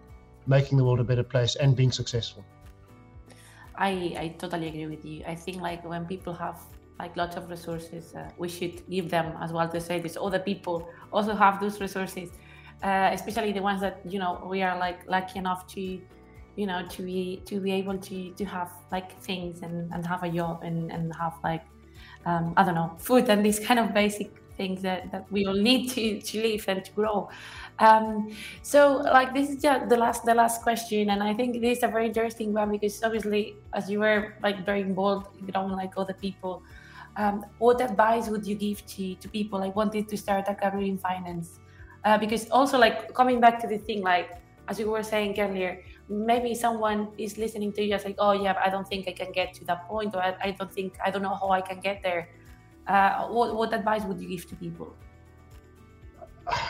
making 0.47 0.79
the 0.79 0.85
world 0.85 1.01
a 1.01 1.05
better 1.05 1.23
place 1.23 1.57
and 1.57 1.77
being 1.77 1.93
successful. 1.93 2.45
I 3.77 3.91
I 4.25 4.35
totally 4.39 4.69
agree 4.69 4.87
with 4.87 5.05
you. 5.05 5.25
I 5.27 5.35
think 5.35 5.61
like 5.61 5.85
when 5.85 6.07
people 6.07 6.35
have 6.35 6.59
like 6.99 7.17
lots 7.17 7.37
of 7.37 7.49
resources, 7.51 8.15
uh, 8.15 8.31
we 8.37 8.49
should 8.49 8.89
give 8.91 9.09
them 9.11 9.35
as 9.41 9.53
well 9.53 9.69
to 9.69 9.81
say 9.81 10.01
this. 10.01 10.17
Other 10.21 10.39
people 10.39 10.89
also 11.13 11.35
have 11.35 11.61
those 11.61 11.81
resources 11.81 12.31
uh, 12.83 13.11
especially 13.13 13.53
the 13.53 13.63
ones 13.63 13.81
that 13.81 14.01
you 14.05 14.19
know 14.19 14.47
we 14.49 14.63
are 14.63 14.79
like 14.79 15.07
lucky 15.09 15.39
enough 15.39 15.67
to 15.69 16.01
you 16.57 16.67
know 16.67 16.87
to 16.89 17.03
be 17.03 17.43
to 17.45 17.61
be 17.61 17.73
able 17.73 17.99
to 17.99 18.33
to 18.33 18.45
have 18.45 18.71
like 18.91 19.21
things 19.21 19.63
and 19.63 19.93
and 19.93 20.07
have 20.07 20.23
a 20.23 20.29
job 20.31 20.63
and 20.63 20.91
and 20.91 21.15
have 21.15 21.35
like 21.45 21.65
um, 22.27 22.55
I 22.57 22.65
don't 22.65 22.75
know 22.75 22.95
food 22.99 23.29
and 23.29 23.45
these 23.45 23.59
kind 23.59 23.81
of 23.81 23.95
basic 23.95 24.31
things 24.57 24.83
that 24.83 25.11
that 25.13 25.31
we 25.33 25.47
all 25.47 25.55
need 25.55 25.89
to 25.91 26.21
to 26.21 26.43
live 26.43 26.65
and 26.69 26.85
to 26.85 26.93
grow. 26.93 27.29
Um, 27.79 28.37
so 28.63 28.99
like 29.19 29.33
this 29.33 29.49
is 29.49 29.63
just 29.63 29.89
the 29.89 29.97
last 29.97 30.25
the 30.25 30.35
last 30.35 30.63
question 30.63 31.11
and 31.11 31.23
I 31.23 31.33
think 31.33 31.61
this 31.61 31.79
is 31.79 31.85
a 31.85 31.89
very 31.89 32.07
interesting 32.07 32.53
one 32.53 32.71
because 32.71 33.03
obviously 33.03 33.57
as 33.73 33.91
you 33.91 34.01
were 34.01 34.35
like 34.43 34.67
very 34.67 34.83
involved 34.83 35.29
you 35.47 35.53
know 35.55 35.67
like 35.67 35.93
other 35.97 36.13
people 36.13 36.63
um, 37.17 37.45
what 37.59 37.81
advice 37.81 38.29
would 38.29 38.47
you 38.47 38.55
give 38.55 38.85
to, 38.87 39.15
to 39.17 39.29
people 39.29 39.59
like 39.59 39.75
wanting 39.75 40.05
to 40.07 40.17
start 40.17 40.45
a 40.49 40.55
career 40.55 40.87
in 40.87 40.99
finance 40.99 41.59
uh, 42.05 42.19
because 42.19 42.49
also 42.51 42.79
like 42.79 43.13
coming 43.15 43.41
back 43.41 43.61
to 43.61 43.67
the 43.67 43.79
thing 43.79 44.03
like 44.03 44.31
as 44.69 44.79
you 44.79 44.91
were 44.91 45.03
saying 45.03 45.39
earlier 45.39 45.83
maybe 46.09 46.55
someone 46.55 47.09
is 47.19 47.39
listening 47.39 47.73
to 47.73 47.83
you 47.83 47.95
as 47.95 48.05
like 48.05 48.17
oh 48.19 48.33
yeah 48.33 48.55
i 48.65 48.69
don't 48.69 48.89
think 48.89 49.09
i 49.09 49.13
can 49.13 49.31
get 49.33 49.53
to 49.55 49.65
that 49.65 49.87
point 49.89 50.15
or 50.15 50.23
i, 50.23 50.35
I 50.43 50.51
don't 50.53 50.73
think 50.73 50.99
i 51.05 51.11
don't 51.11 51.23
know 51.23 51.35
how 51.35 51.51
i 51.51 51.61
can 51.61 51.81
get 51.81 52.03
there 52.03 52.29
uh, 52.87 53.29
what, 53.29 53.55
what 53.55 53.73
advice 53.73 54.03
would 54.05 54.21
you 54.21 54.29
give 54.29 54.47
to 54.49 54.57
people 54.57 54.95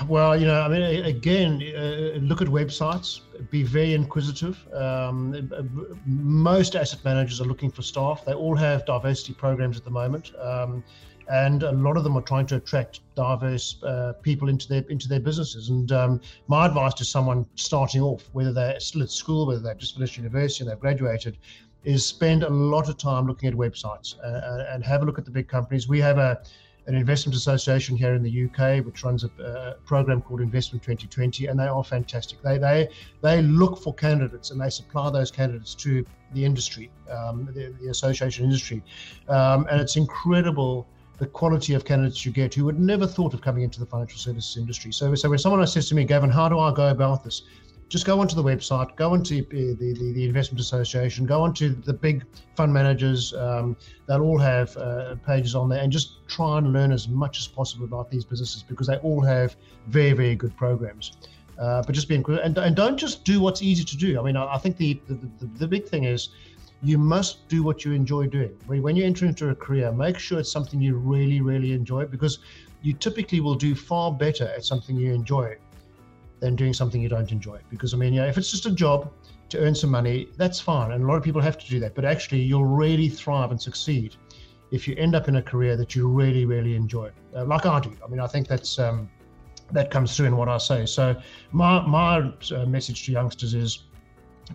well, 0.09 0.37
you 0.37 0.47
know, 0.47 0.61
I 0.61 0.69
mean, 0.69 1.05
again, 1.05 1.63
uh, 1.75 2.19
look 2.19 2.43
at 2.43 2.49
websites, 2.49 3.21
be 3.51 3.63
very 3.63 3.95
inquisitive. 3.95 4.67
Um, 4.75 5.51
most 6.07 6.77
asset 6.77 7.05
managers 7.05 7.41
are 7.41 7.45
looking 7.45 7.71
for 7.71 7.83
staff. 7.83 8.25
They 8.25 8.35
all 8.35 8.57
have 8.57 8.85
diversity 8.85 9.33
programs 9.33 9.79
at 9.79 9.85
the 9.85 9.91
moment. 9.91 10.33
Um, 10.39 10.85
and 11.31 11.63
a 11.63 11.73
lot 11.73 11.97
of 11.97 12.05
them 12.05 12.17
are 12.17 12.23
trying 12.23 12.47
to 12.47 12.57
attract 12.57 13.01
diverse 13.15 13.83
uh, 13.85 14.15
people 14.23 14.49
into 14.49 14.69
their 14.69 14.83
into 14.89 15.09
their 15.09 15.21
businesses. 15.21 15.69
And 15.69 15.93
um, 15.93 16.21
my 16.49 16.67
advice 16.67 16.95
to 16.95 17.05
someone 17.05 17.47
starting 17.55 18.03
off, 18.03 18.29
whether 18.33 18.53
they're 18.53 18.81
still 18.81 19.03
at 19.03 19.11
school, 19.11 19.47
whether 19.47 19.61
they've 19.61 19.79
just 19.79 19.95
finished 19.95 20.17
university 20.17 20.65
and 20.65 20.71
they've 20.71 20.81
graduated, 20.81 21.39
is 21.85 22.05
spend 22.05 22.43
a 22.43 22.49
lot 22.49 22.89
of 22.89 22.99
time 22.99 23.27
looking 23.27 23.49
at 23.49 23.55
websites 23.55 24.17
uh, 24.25 24.65
and 24.73 24.85
have 24.85 25.03
a 25.03 25.05
look 25.05 25.19
at 25.19 25.25
the 25.25 25.31
big 25.31 25.49
companies. 25.49 25.89
We 25.89 26.01
have 26.01 26.19
a 26.19 26.43
an 26.87 26.97
investment 26.97 27.37
association 27.37 27.97
here 27.97 28.15
in 28.15 28.23
the 28.23 28.45
UK, 28.47 28.85
which 28.85 29.05
runs 29.05 29.23
a, 29.23 29.31
a, 29.39 29.75
program 29.85 30.21
called 30.23 30.41
Investment 30.41 30.83
2020, 30.83 31.47
and 31.47 31.61
they 31.61 31.67
are 31.67 31.85
fantastic. 31.85 32.43
They 32.43 32.59
they 32.59 32.89
they 33.23 33.43
look 33.43 33.79
for 33.79 33.95
candidates 33.95 34.51
and 34.51 34.61
they 34.61 34.71
supply 34.71 35.11
those 35.11 35.31
candidates 35.31 35.75
to 35.77 36.05
the 36.33 36.45
industry, 36.45 36.91
um, 37.09 37.49
the, 37.53 37.75
the, 37.81 37.91
association 37.91 38.45
industry, 38.45 38.83
um, 39.29 39.67
and 39.71 39.81
it's 39.81 39.97
incredible 39.97 40.87
the 41.21 41.27
quality 41.27 41.75
of 41.75 41.85
candidates 41.85 42.25
you 42.25 42.33
get 42.33 42.55
who 42.55 42.65
would 42.65 42.81
never 42.81 43.07
thought 43.07 43.35
of 43.35 43.43
coming 43.43 43.63
into 43.63 43.79
the 43.79 43.85
financial 43.85 44.19
services 44.19 44.57
industry. 44.57 44.91
So, 44.91 45.15
so 45.15 45.29
when 45.29 45.39
someone 45.39 45.65
says 45.67 45.87
to 45.91 45.95
me, 45.95 46.05
Gavin, 46.05 46.31
how 46.31 46.49
do 46.49 46.59
I 46.59 46.73
go 46.73 46.89
about 46.89 47.23
this? 47.23 47.43
Just 47.91 48.07
go 48.07 48.21
onto 48.21 48.35
the 48.35 48.43
website, 48.43 48.97
go 48.97 49.13
onto 49.13 49.45
the, 49.45 49.75
the, 49.75 50.13
the 50.15 50.25
investment 50.25 50.61
association, 50.61 51.27
go 51.27 51.43
onto 51.43 51.75
the 51.83 51.93
big 51.93 52.25
fund 52.57 52.73
managers. 52.73 53.35
Um, 53.35 53.77
they'll 54.07 54.23
all 54.23 54.39
have 54.39 54.75
uh, 54.77 55.17
pages 55.27 55.55
on 55.55 55.69
there 55.69 55.83
and 55.83 55.93
just 55.93 56.27
try 56.27 56.57
and 56.57 56.73
learn 56.73 56.91
as 56.91 57.07
much 57.09 57.39
as 57.39 57.47
possible 57.47 57.85
about 57.85 58.11
these 58.11 58.25
businesses 58.25 58.63
because 58.63 58.87
they 58.87 58.97
all 58.99 59.21
have 59.21 59.57
very, 59.89 60.13
very 60.13 60.37
good 60.37 60.57
programs. 60.57 61.13
Uh, 61.59 61.83
but 61.83 61.95
just 61.95 62.09
being 62.09 62.25
and, 62.43 62.57
and 62.57 62.75
don't 62.75 62.97
just 62.97 63.25
do 63.25 63.39
what's 63.41 63.61
easy 63.61 63.85
to 63.85 63.97
do. 63.97 64.19
I 64.19 64.23
mean, 64.23 64.37
I, 64.37 64.55
I 64.55 64.59
think 64.59 64.79
the, 64.79 64.99
the, 65.07 65.15
the, 65.41 65.47
the 65.59 65.69
big 65.69 65.85
thing 65.85 66.05
is 66.05 66.31
you 66.83 66.97
must 66.97 67.49
do 67.49 67.63
what 67.63 67.85
you 67.85 67.93
enjoy 67.93 68.27
doing. 68.27 68.57
When 68.67 68.97
you 68.97 69.05
enter 69.05 69.27
into 69.27 69.51
a 69.51 69.55
career, 69.55 69.93
make 69.93 70.19
sure 70.19 70.39
it's 70.39 70.51
something 70.51 70.81
you 70.81 70.97
really, 70.97 71.41
really 71.41 71.73
enjoy 71.73 72.07
because 72.07 72.39
you 72.83 72.95
typically 72.95 73.41
will 73.41 73.55
do 73.55 73.75
far 73.75 74.11
better 74.13 74.49
at 74.49 74.65
something 74.65 74.97
you 74.97 75.13
enjoy 75.13 75.57
than 76.41 76.57
doing 76.57 76.73
something 76.73 77.03
you 77.03 77.09
don't 77.09 77.31
enjoy. 77.31 77.59
Because 77.69 77.93
I 77.93 77.99
mean, 77.99 78.15
yeah, 78.15 78.25
if 78.25 78.39
it's 78.39 78.51
just 78.51 78.65
a 78.65 78.71
job 78.71 79.13
to 79.51 79.59
earn 79.59 79.75
some 79.75 79.91
money, 79.91 80.29
that's 80.37 80.59
fine. 80.59 80.93
And 80.93 81.05
a 81.05 81.07
lot 81.07 81.17
of 81.17 81.23
people 81.23 81.43
have 81.43 81.59
to 81.59 81.69
do 81.69 81.81
that. 81.81 81.95
But 81.95 82.07
actually, 82.07 82.41
you'll 82.41 82.65
really 82.65 83.09
thrive 83.09 83.51
and 83.51 83.61
succeed 83.61 84.17
if 84.71 84.89
you 84.89 84.95
end 84.97 85.15
up 85.15 85.29
in 85.29 85.37
a 85.37 85.43
career 85.43 85.77
that 85.77 85.95
you 85.95 86.09
really, 86.09 86.47
really 86.47 86.77
enjoy, 86.77 87.11
uh, 87.37 87.45
like 87.45 87.67
I 87.67 87.81
do. 87.81 87.95
I 88.05 88.09
mean, 88.09 88.21
I 88.21 88.27
think 88.27 88.47
that's 88.49 88.79
um, 88.79 89.11
that 89.73 89.91
comes 89.91 90.17
through 90.17 90.27
in 90.27 90.37
what 90.37 90.49
I 90.49 90.59
say. 90.59 90.87
So 90.87 91.15
my 91.53 91.85
my 91.87 92.33
uh, 92.55 92.67
message 92.67 93.05
to 93.07 93.13
youngsters 93.13 93.53
is 93.53 93.85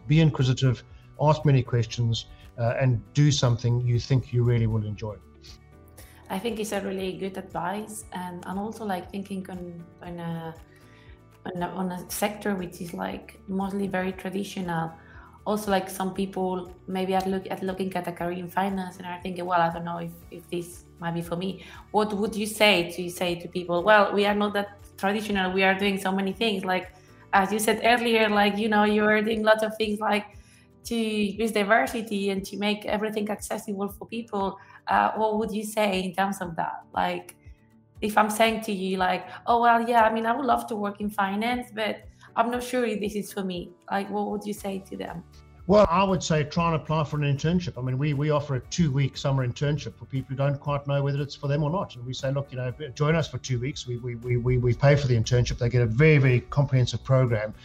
be 0.07 0.21
inquisitive 0.21 0.83
ask 1.21 1.45
many 1.45 1.63
questions, 1.63 2.25
uh, 2.57 2.75
and 2.79 3.01
do 3.13 3.31
something 3.31 3.81
you 3.81 3.99
think 3.99 4.33
you 4.33 4.43
really 4.43 4.67
will 4.67 4.85
enjoy. 4.85 5.15
I 6.29 6.39
think 6.39 6.59
it's 6.59 6.71
a 6.71 6.81
really 6.81 7.13
good 7.13 7.37
advice, 7.37 8.05
and 8.13 8.43
and 8.47 8.59
also 8.59 8.85
like 8.85 9.11
thinking 9.11 9.45
on 9.49 9.83
on 10.01 10.19
a 10.19 10.55
on 11.45 11.63
a, 11.63 11.67
on 11.67 11.91
a 11.91 12.11
sector 12.11 12.55
which 12.55 12.81
is 12.81 12.93
like 12.93 13.39
mostly 13.47 13.87
very 13.87 14.11
traditional. 14.11 14.91
also 15.45 15.69
like 15.69 15.89
some 15.89 16.13
people 16.13 16.71
maybe 16.87 17.15
are 17.15 17.21
look 17.27 17.45
at 17.49 17.61
looking 17.61 17.95
at 17.95 18.07
a 18.07 18.11
career 18.11 18.39
in 18.39 18.49
finance 18.49 18.97
and 18.97 19.05
are 19.05 19.19
thinking, 19.21 19.45
well, 19.45 19.61
I 19.61 19.71
don't 19.71 19.85
know 19.85 19.99
if, 19.99 20.11
if 20.31 20.49
this 20.49 20.85
might 20.99 21.13
be 21.13 21.21
for 21.21 21.35
me. 21.35 21.63
What 21.91 22.13
would 22.13 22.35
you 22.35 22.47
say 22.47 22.91
to 22.91 23.09
say 23.09 23.35
to 23.35 23.47
people? 23.47 23.83
Well, 23.83 24.13
we 24.13 24.25
are 24.25 24.33
not 24.33 24.53
that 24.53 24.79
traditional. 24.97 25.51
We 25.51 25.63
are 25.63 25.77
doing 25.77 25.99
so 25.99 26.11
many 26.11 26.33
things. 26.33 26.65
Like 26.65 26.93
as 27.33 27.51
you 27.51 27.59
said 27.59 27.81
earlier, 27.83 28.27
like 28.29 28.57
you 28.57 28.69
know, 28.69 28.85
you 28.85 29.03
are 29.05 29.21
doing 29.21 29.43
lots 29.43 29.63
of 29.63 29.77
things 29.77 29.99
like 29.99 30.25
to 30.85 30.95
increase 30.95 31.51
diversity 31.51 32.29
and 32.29 32.45
to 32.45 32.57
make 32.57 32.85
everything 32.85 33.29
accessible 33.29 33.89
for 33.89 34.07
people. 34.07 34.57
Uh, 34.87 35.11
what 35.15 35.37
would 35.37 35.51
you 35.51 35.63
say 35.63 36.03
in 36.03 36.13
terms 36.13 36.41
of 36.41 36.55
that? 36.55 36.83
Like 36.93 37.35
if 38.01 38.17
I'm 38.17 38.29
saying 38.29 38.61
to 38.61 38.71
you 38.71 38.97
like, 38.97 39.27
oh 39.47 39.61
well, 39.61 39.87
yeah, 39.87 40.03
I 40.03 40.13
mean, 40.13 40.25
I 40.25 40.35
would 40.35 40.45
love 40.45 40.67
to 40.67 40.75
work 40.75 41.01
in 41.01 41.09
finance, 41.09 41.69
but 41.73 42.03
I'm 42.35 42.51
not 42.51 42.63
sure 42.63 42.85
if 42.85 42.99
this 42.99 43.15
is 43.15 43.31
for 43.31 43.43
me. 43.43 43.71
Like, 43.89 44.09
what 44.09 44.29
would 44.29 44.45
you 44.45 44.53
say 44.53 44.83
to 44.89 44.97
them? 44.97 45.23
Well, 45.67 45.87
I 45.89 46.03
would 46.03 46.21
say 46.21 46.43
try 46.43 46.67
and 46.67 46.75
apply 46.75 47.05
for 47.05 47.17
an 47.19 47.23
internship. 47.23 47.75
I 47.75 47.81
mean, 47.81 47.97
we, 47.97 48.13
we 48.13 48.29
offer 48.29 48.55
a 48.55 48.59
two 48.59 48.91
week 48.91 49.17
summer 49.17 49.47
internship 49.47 49.97
for 49.97 50.05
people 50.05 50.29
who 50.29 50.35
don't 50.35 50.59
quite 50.59 50.85
know 50.85 51.01
whether 51.01 51.19
it's 51.19 51.33
for 51.33 51.47
them 51.47 51.63
or 51.63 51.71
not. 51.71 51.95
And 51.95 52.05
we 52.05 52.13
say, 52.13 52.31
look, 52.31 52.51
you 52.51 52.57
know, 52.57 52.71
join 52.93 53.15
us 53.15 53.27
for 53.27 53.39
two 53.39 53.59
weeks. 53.59 53.87
We, 53.87 53.97
we, 53.97 54.15
we, 54.37 54.57
we 54.57 54.73
pay 54.75 54.95
for 54.95 55.07
the 55.07 55.15
internship. 55.15 55.57
They 55.57 55.69
get 55.69 55.81
a 55.81 55.87
very, 55.87 56.19
very 56.19 56.41
comprehensive 56.41 57.03
program 57.03 57.55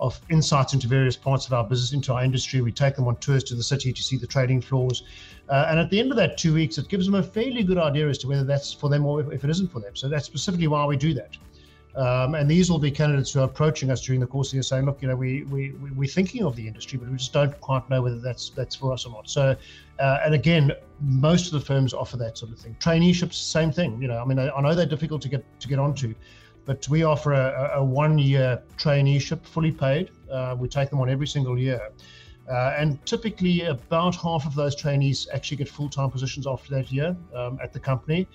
of 0.00 0.20
insights 0.30 0.74
into 0.74 0.86
various 0.86 1.16
parts 1.16 1.46
of 1.46 1.52
our 1.52 1.64
business, 1.64 1.92
into 1.92 2.12
our 2.12 2.22
industry. 2.22 2.60
We 2.60 2.72
take 2.72 2.96
them 2.96 3.08
on 3.08 3.16
tours 3.16 3.44
to 3.44 3.54
the 3.54 3.62
city 3.62 3.92
to 3.92 4.02
see 4.02 4.16
the 4.16 4.26
trading 4.26 4.60
floors. 4.60 5.02
Uh, 5.48 5.66
and 5.68 5.78
at 5.78 5.90
the 5.90 5.98
end 5.98 6.10
of 6.10 6.16
that 6.16 6.38
two 6.38 6.54
weeks, 6.54 6.78
it 6.78 6.88
gives 6.88 7.06
them 7.06 7.14
a 7.14 7.22
fairly 7.22 7.62
good 7.62 7.78
idea 7.78 8.08
as 8.08 8.18
to 8.18 8.28
whether 8.28 8.44
that's 8.44 8.72
for 8.72 8.88
them 8.88 9.06
or 9.06 9.20
if, 9.20 9.32
if 9.32 9.44
it 9.44 9.50
isn't 9.50 9.72
for 9.72 9.80
them. 9.80 9.96
So 9.96 10.08
that's 10.08 10.26
specifically 10.26 10.68
why 10.68 10.84
we 10.84 10.96
do 10.96 11.14
that. 11.14 11.36
Um, 11.96 12.36
and 12.36 12.48
these 12.48 12.70
will 12.70 12.78
be 12.78 12.92
candidates 12.92 13.32
who 13.32 13.40
are 13.40 13.44
approaching 13.44 13.90
us 13.90 14.02
during 14.02 14.20
the 14.20 14.26
course 14.26 14.48
of 14.48 14.50
the 14.52 14.56
year 14.56 14.62
saying, 14.62 14.84
look, 14.84 15.02
you 15.02 15.08
know, 15.08 15.16
we, 15.16 15.42
we, 15.44 15.72
we're 15.96 16.06
thinking 16.06 16.44
of 16.44 16.54
the 16.54 16.64
industry, 16.64 16.96
but 16.96 17.08
we 17.08 17.16
just 17.16 17.32
don't 17.32 17.60
quite 17.60 17.88
know 17.90 18.02
whether 18.02 18.20
that's 18.20 18.50
that's 18.50 18.76
for 18.76 18.92
us 18.92 19.04
or 19.04 19.10
not. 19.10 19.28
So, 19.28 19.56
uh, 19.98 20.18
and 20.24 20.32
again, 20.32 20.70
most 21.00 21.46
of 21.46 21.52
the 21.58 21.60
firms 21.60 21.92
offer 21.92 22.16
that 22.18 22.38
sort 22.38 22.52
of 22.52 22.58
thing. 22.58 22.76
Traineeships, 22.78 23.34
same 23.34 23.72
thing. 23.72 24.00
You 24.00 24.06
know, 24.06 24.18
I 24.18 24.24
mean, 24.24 24.38
I, 24.38 24.48
I 24.50 24.60
know 24.60 24.76
they're 24.76 24.86
difficult 24.86 25.22
to 25.22 25.28
get 25.28 25.44
to 25.58 25.66
get 25.66 25.80
onto, 25.80 26.14
but 26.68 26.86
we 26.90 27.02
offer 27.02 27.32
a, 27.32 27.70
a 27.76 27.82
one-year 27.82 28.62
traineeship, 28.76 29.42
fully 29.46 29.72
paid. 29.72 30.10
Uh, 30.30 30.54
we 30.58 30.68
take 30.68 30.90
them 30.90 31.00
on 31.00 31.08
every 31.08 31.26
single 31.26 31.58
year. 31.58 31.80
Uh, 32.46 32.74
and 32.76 33.04
typically, 33.06 33.62
about 33.62 34.14
half 34.14 34.44
of 34.44 34.54
those 34.54 34.76
trainees 34.76 35.26
actually 35.32 35.56
get 35.56 35.68
full 35.68 35.88
time 35.88 36.10
positions 36.10 36.46
after 36.46 36.70
that 36.74 36.92
year 36.92 37.16
um, 37.34 37.58
at 37.62 37.72
the 37.72 37.80
company. 37.80 38.28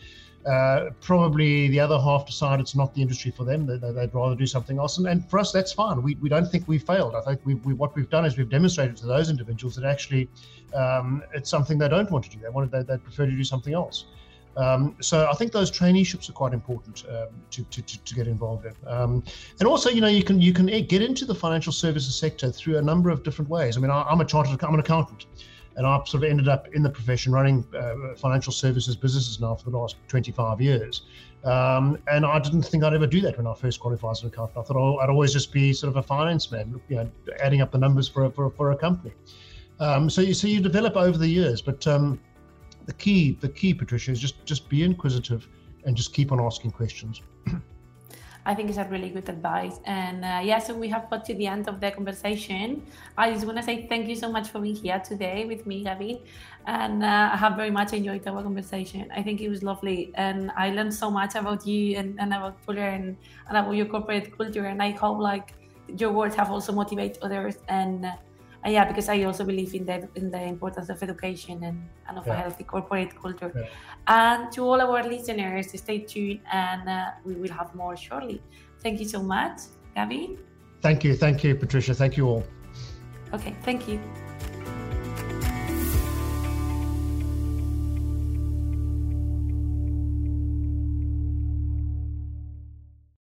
Uh, 0.48 0.90
probably 1.00 1.68
the 1.68 1.80
other 1.80 2.00
half 2.00 2.26
decide 2.26 2.60
it's 2.60 2.76
not 2.76 2.92
the 2.96 3.02
industry 3.04 3.30
for 3.30 3.44
them. 3.44 3.68
They, 3.68 3.78
would 3.78 4.16
rather 4.16 4.36
do 4.36 4.48
something 4.48 4.80
else. 4.80 4.98
And, 4.98 5.08
and, 5.08 5.30
for 5.30 5.38
us, 5.38 5.52
that's 5.52 5.72
fine. 5.72 6.02
We, 6.02 6.16
we 6.16 6.28
don't 6.28 6.50
think 6.52 6.68
we 6.68 6.80
failed. 6.80 7.14
I 7.14 7.22
think 7.22 7.42
we, 7.46 7.54
we, 7.54 7.76
what 7.76 7.96
we've 7.96 8.10
done 8.10 8.26
is 8.26 8.36
we've 8.36 8.50
demonstrated 8.50 8.98
to 8.98 9.06
those 9.06 9.30
individuals 9.30 9.76
that 9.76 9.86
actually 9.86 10.28
um, 10.74 11.22
it's 11.36 11.52
something 11.52 11.78
they 11.78 11.88
don't 11.88 12.10
want 12.10 12.26
to 12.26 12.32
do. 12.32 12.40
They 12.40 12.50
want 12.50 12.72
they, 12.72 12.82
they 12.82 12.98
prefer 12.98 13.28
to 13.28 13.32
do 13.32 13.44
something 13.44 13.76
else. 13.76 14.06
Um, 14.56 14.96
so 15.02 15.28
I 15.30 15.34
think 15.34 15.52
those 15.52 15.72
traineeships 15.72 16.30
are 16.30 16.34
quite 16.34 16.54
important 16.54 17.04
um, 17.10 17.30
to, 17.52 17.64
to, 17.64 17.82
to, 17.82 18.16
get 18.16 18.28
involved 18.28 18.66
in. 18.66 18.76
Um, 18.86 19.24
and 19.60 19.68
also, 19.68 19.90
you 19.90 20.00
know, 20.00 20.08
you 20.08 20.24
can 20.24 20.40
you 20.40 20.54
can 20.54 20.68
get 20.68 21.02
into 21.02 21.26
the 21.26 21.34
financial 21.34 21.74
services 21.74 22.16
sector 22.16 22.52
through 22.52 22.78
a 22.78 22.82
number 22.82 23.10
of 23.10 23.24
different 23.24 23.50
ways. 23.50 23.78
I 23.78 23.80
mean, 23.80 23.90
I, 23.90 24.12
am 24.12 24.22
a 24.22 24.26
chartered, 24.26 24.64
I'm 24.64 24.76
an 24.76 24.80
accountant 24.80 25.26
and 25.76 25.88
I've 25.88 26.08
sort 26.08 26.24
of 26.24 26.30
ended 26.30 26.48
up 26.48 26.68
in 26.74 26.84
the 26.84 26.90
profession 26.90 27.32
running 27.32 27.66
uh, 27.76 28.16
financial 28.16 28.54
services 28.54 28.96
businesses 28.96 29.40
now 29.40 29.56
for 29.56 29.70
the 29.70 29.78
last 29.78 29.96
25 30.08 30.62
years. 30.62 31.04
Um, 31.44 31.98
and 32.08 32.26
I 32.26 32.40
didn't 32.40 32.64
think 32.64 32.84
I'd 32.84 32.94
ever 32.94 33.08
do 33.08 33.20
that 33.22 33.38
when 33.38 33.48
I 33.48 33.54
first 33.54 33.80
qualified 33.80 34.12
as 34.12 34.22
an 34.22 34.30
accountant. 34.30 34.58
I 34.58 34.62
thought 34.62 35.00
I'd 35.00 35.10
always 35.10 35.34
just 35.34 35.52
be 35.52 35.74
sort 35.74 35.90
of 35.90 35.98
a 35.98 36.04
finance 36.04 36.52
man, 36.52 36.80
you 36.88 36.98
know, 36.98 37.12
adding 37.42 37.62
up 37.62 37.72
the 37.72 37.78
numbers 37.78 38.08
for 38.08 38.26
a, 38.26 38.32
for 38.32 38.46
a, 38.46 38.52
for 38.52 38.72
a 38.72 38.78
company. 38.78 39.14
Um, 39.80 40.10
so 40.10 40.22
you 40.22 40.34
so 40.34 40.48
you 40.48 40.62
develop 40.62 40.96
over 40.96 41.18
the 41.18 41.28
years, 41.28 41.62
but 41.62 41.86
um, 41.88 42.20
the 42.86 42.94
key 42.94 43.38
the 43.42 43.50
key 43.50 43.74
Patricia 43.74 44.12
is 44.12 44.20
just 44.20 44.46
just 44.46 44.70
be 44.70 44.84
inquisitive 44.84 45.48
and 45.86 45.96
just 45.96 46.14
keep 46.14 46.32
on 46.32 46.40
asking 46.40 46.72
questions. 46.72 47.22
I 48.46 48.54
think 48.54 48.70
it's 48.70 48.78
a 48.78 48.84
really 48.86 49.10
good 49.10 49.30
advice. 49.30 49.80
And 49.86 50.26
uh, 50.26 50.42
yeah, 50.44 50.60
so 50.60 50.74
we 50.74 50.90
have 50.90 51.10
got 51.10 51.24
to 51.26 51.34
the 51.34 51.48
end 51.48 51.70
of 51.70 51.80
the 51.80 51.92
conversation. 51.92 52.86
I 53.18 53.32
just 53.32 53.46
want 53.46 53.58
to 53.58 53.64
say 53.64 53.88
thank 53.88 54.10
you 54.10 54.16
so 54.16 54.30
much 54.30 54.50
for 54.50 54.60
being 54.60 54.76
here 54.76 55.00
today 55.00 55.46
with 55.46 55.66
me, 55.66 55.84
Gavin. 55.84 56.20
And 56.68 57.04
uh, 57.04 57.30
I 57.34 57.38
have 57.38 57.56
very 57.56 57.72
much 57.72 57.94
enjoyed 57.94 58.28
our 58.28 58.44
conversation. 58.44 59.10
I 59.16 59.22
think 59.24 59.40
it 59.40 59.48
was 59.48 59.64
lovely. 59.64 60.12
And 60.16 60.52
I 60.58 60.72
learned 60.72 60.94
so 60.94 61.10
much 61.10 61.36
about 61.36 61.66
you 61.66 61.98
and, 61.98 62.20
and 62.20 62.34
about 62.34 62.62
Polar 62.66 62.82
and, 62.82 63.16
and 63.48 63.58
about 63.58 63.72
your 63.72 63.86
corporate 63.86 64.38
culture. 64.38 64.66
And 64.66 64.82
I 64.84 64.92
hope 64.92 65.20
like 65.20 65.54
your 65.98 66.12
words 66.12 66.36
have 66.36 66.52
also 66.52 66.74
motivated 66.74 67.20
others 67.22 67.56
and 67.70 68.06
uh, 68.06 68.12
uh, 68.66 68.70
yeah, 68.70 68.86
because 68.86 69.10
I 69.10 69.24
also 69.24 69.44
believe 69.44 69.74
in 69.74 69.86
the 69.86 70.08
in 70.16 70.32
the 70.32 70.42
importance 70.42 70.90
of 70.90 71.02
education 71.04 71.64
and, 71.64 71.90
and 72.08 72.18
of 72.18 72.26
yeah. 72.26 72.34
a 72.34 72.36
healthy 72.38 72.64
corporate 72.64 73.20
culture. 73.22 73.52
Yeah. 73.56 73.68
And 74.08 74.52
to 74.54 74.64
all 74.64 74.82
our 74.82 75.04
listeners, 75.04 75.72
stay 75.80 76.00
tuned, 76.00 76.42
and 76.52 76.88
uh, 76.88 77.12
we 77.26 77.34
will 77.36 77.52
have 77.52 77.76
more 77.76 77.96
shortly. 77.98 78.42
Thank 78.82 79.00
you 79.00 79.08
so 79.08 79.22
much, 79.22 79.62
Gabby. 79.96 80.38
Thank 80.82 81.04
you, 81.04 81.16
thank 81.16 81.44
you, 81.44 81.56
Patricia. 81.56 81.94
Thank 81.94 82.18
you 82.18 82.28
all. 82.28 82.44
Okay, 83.34 83.56
thank 83.64 83.88
you. 83.88 84.00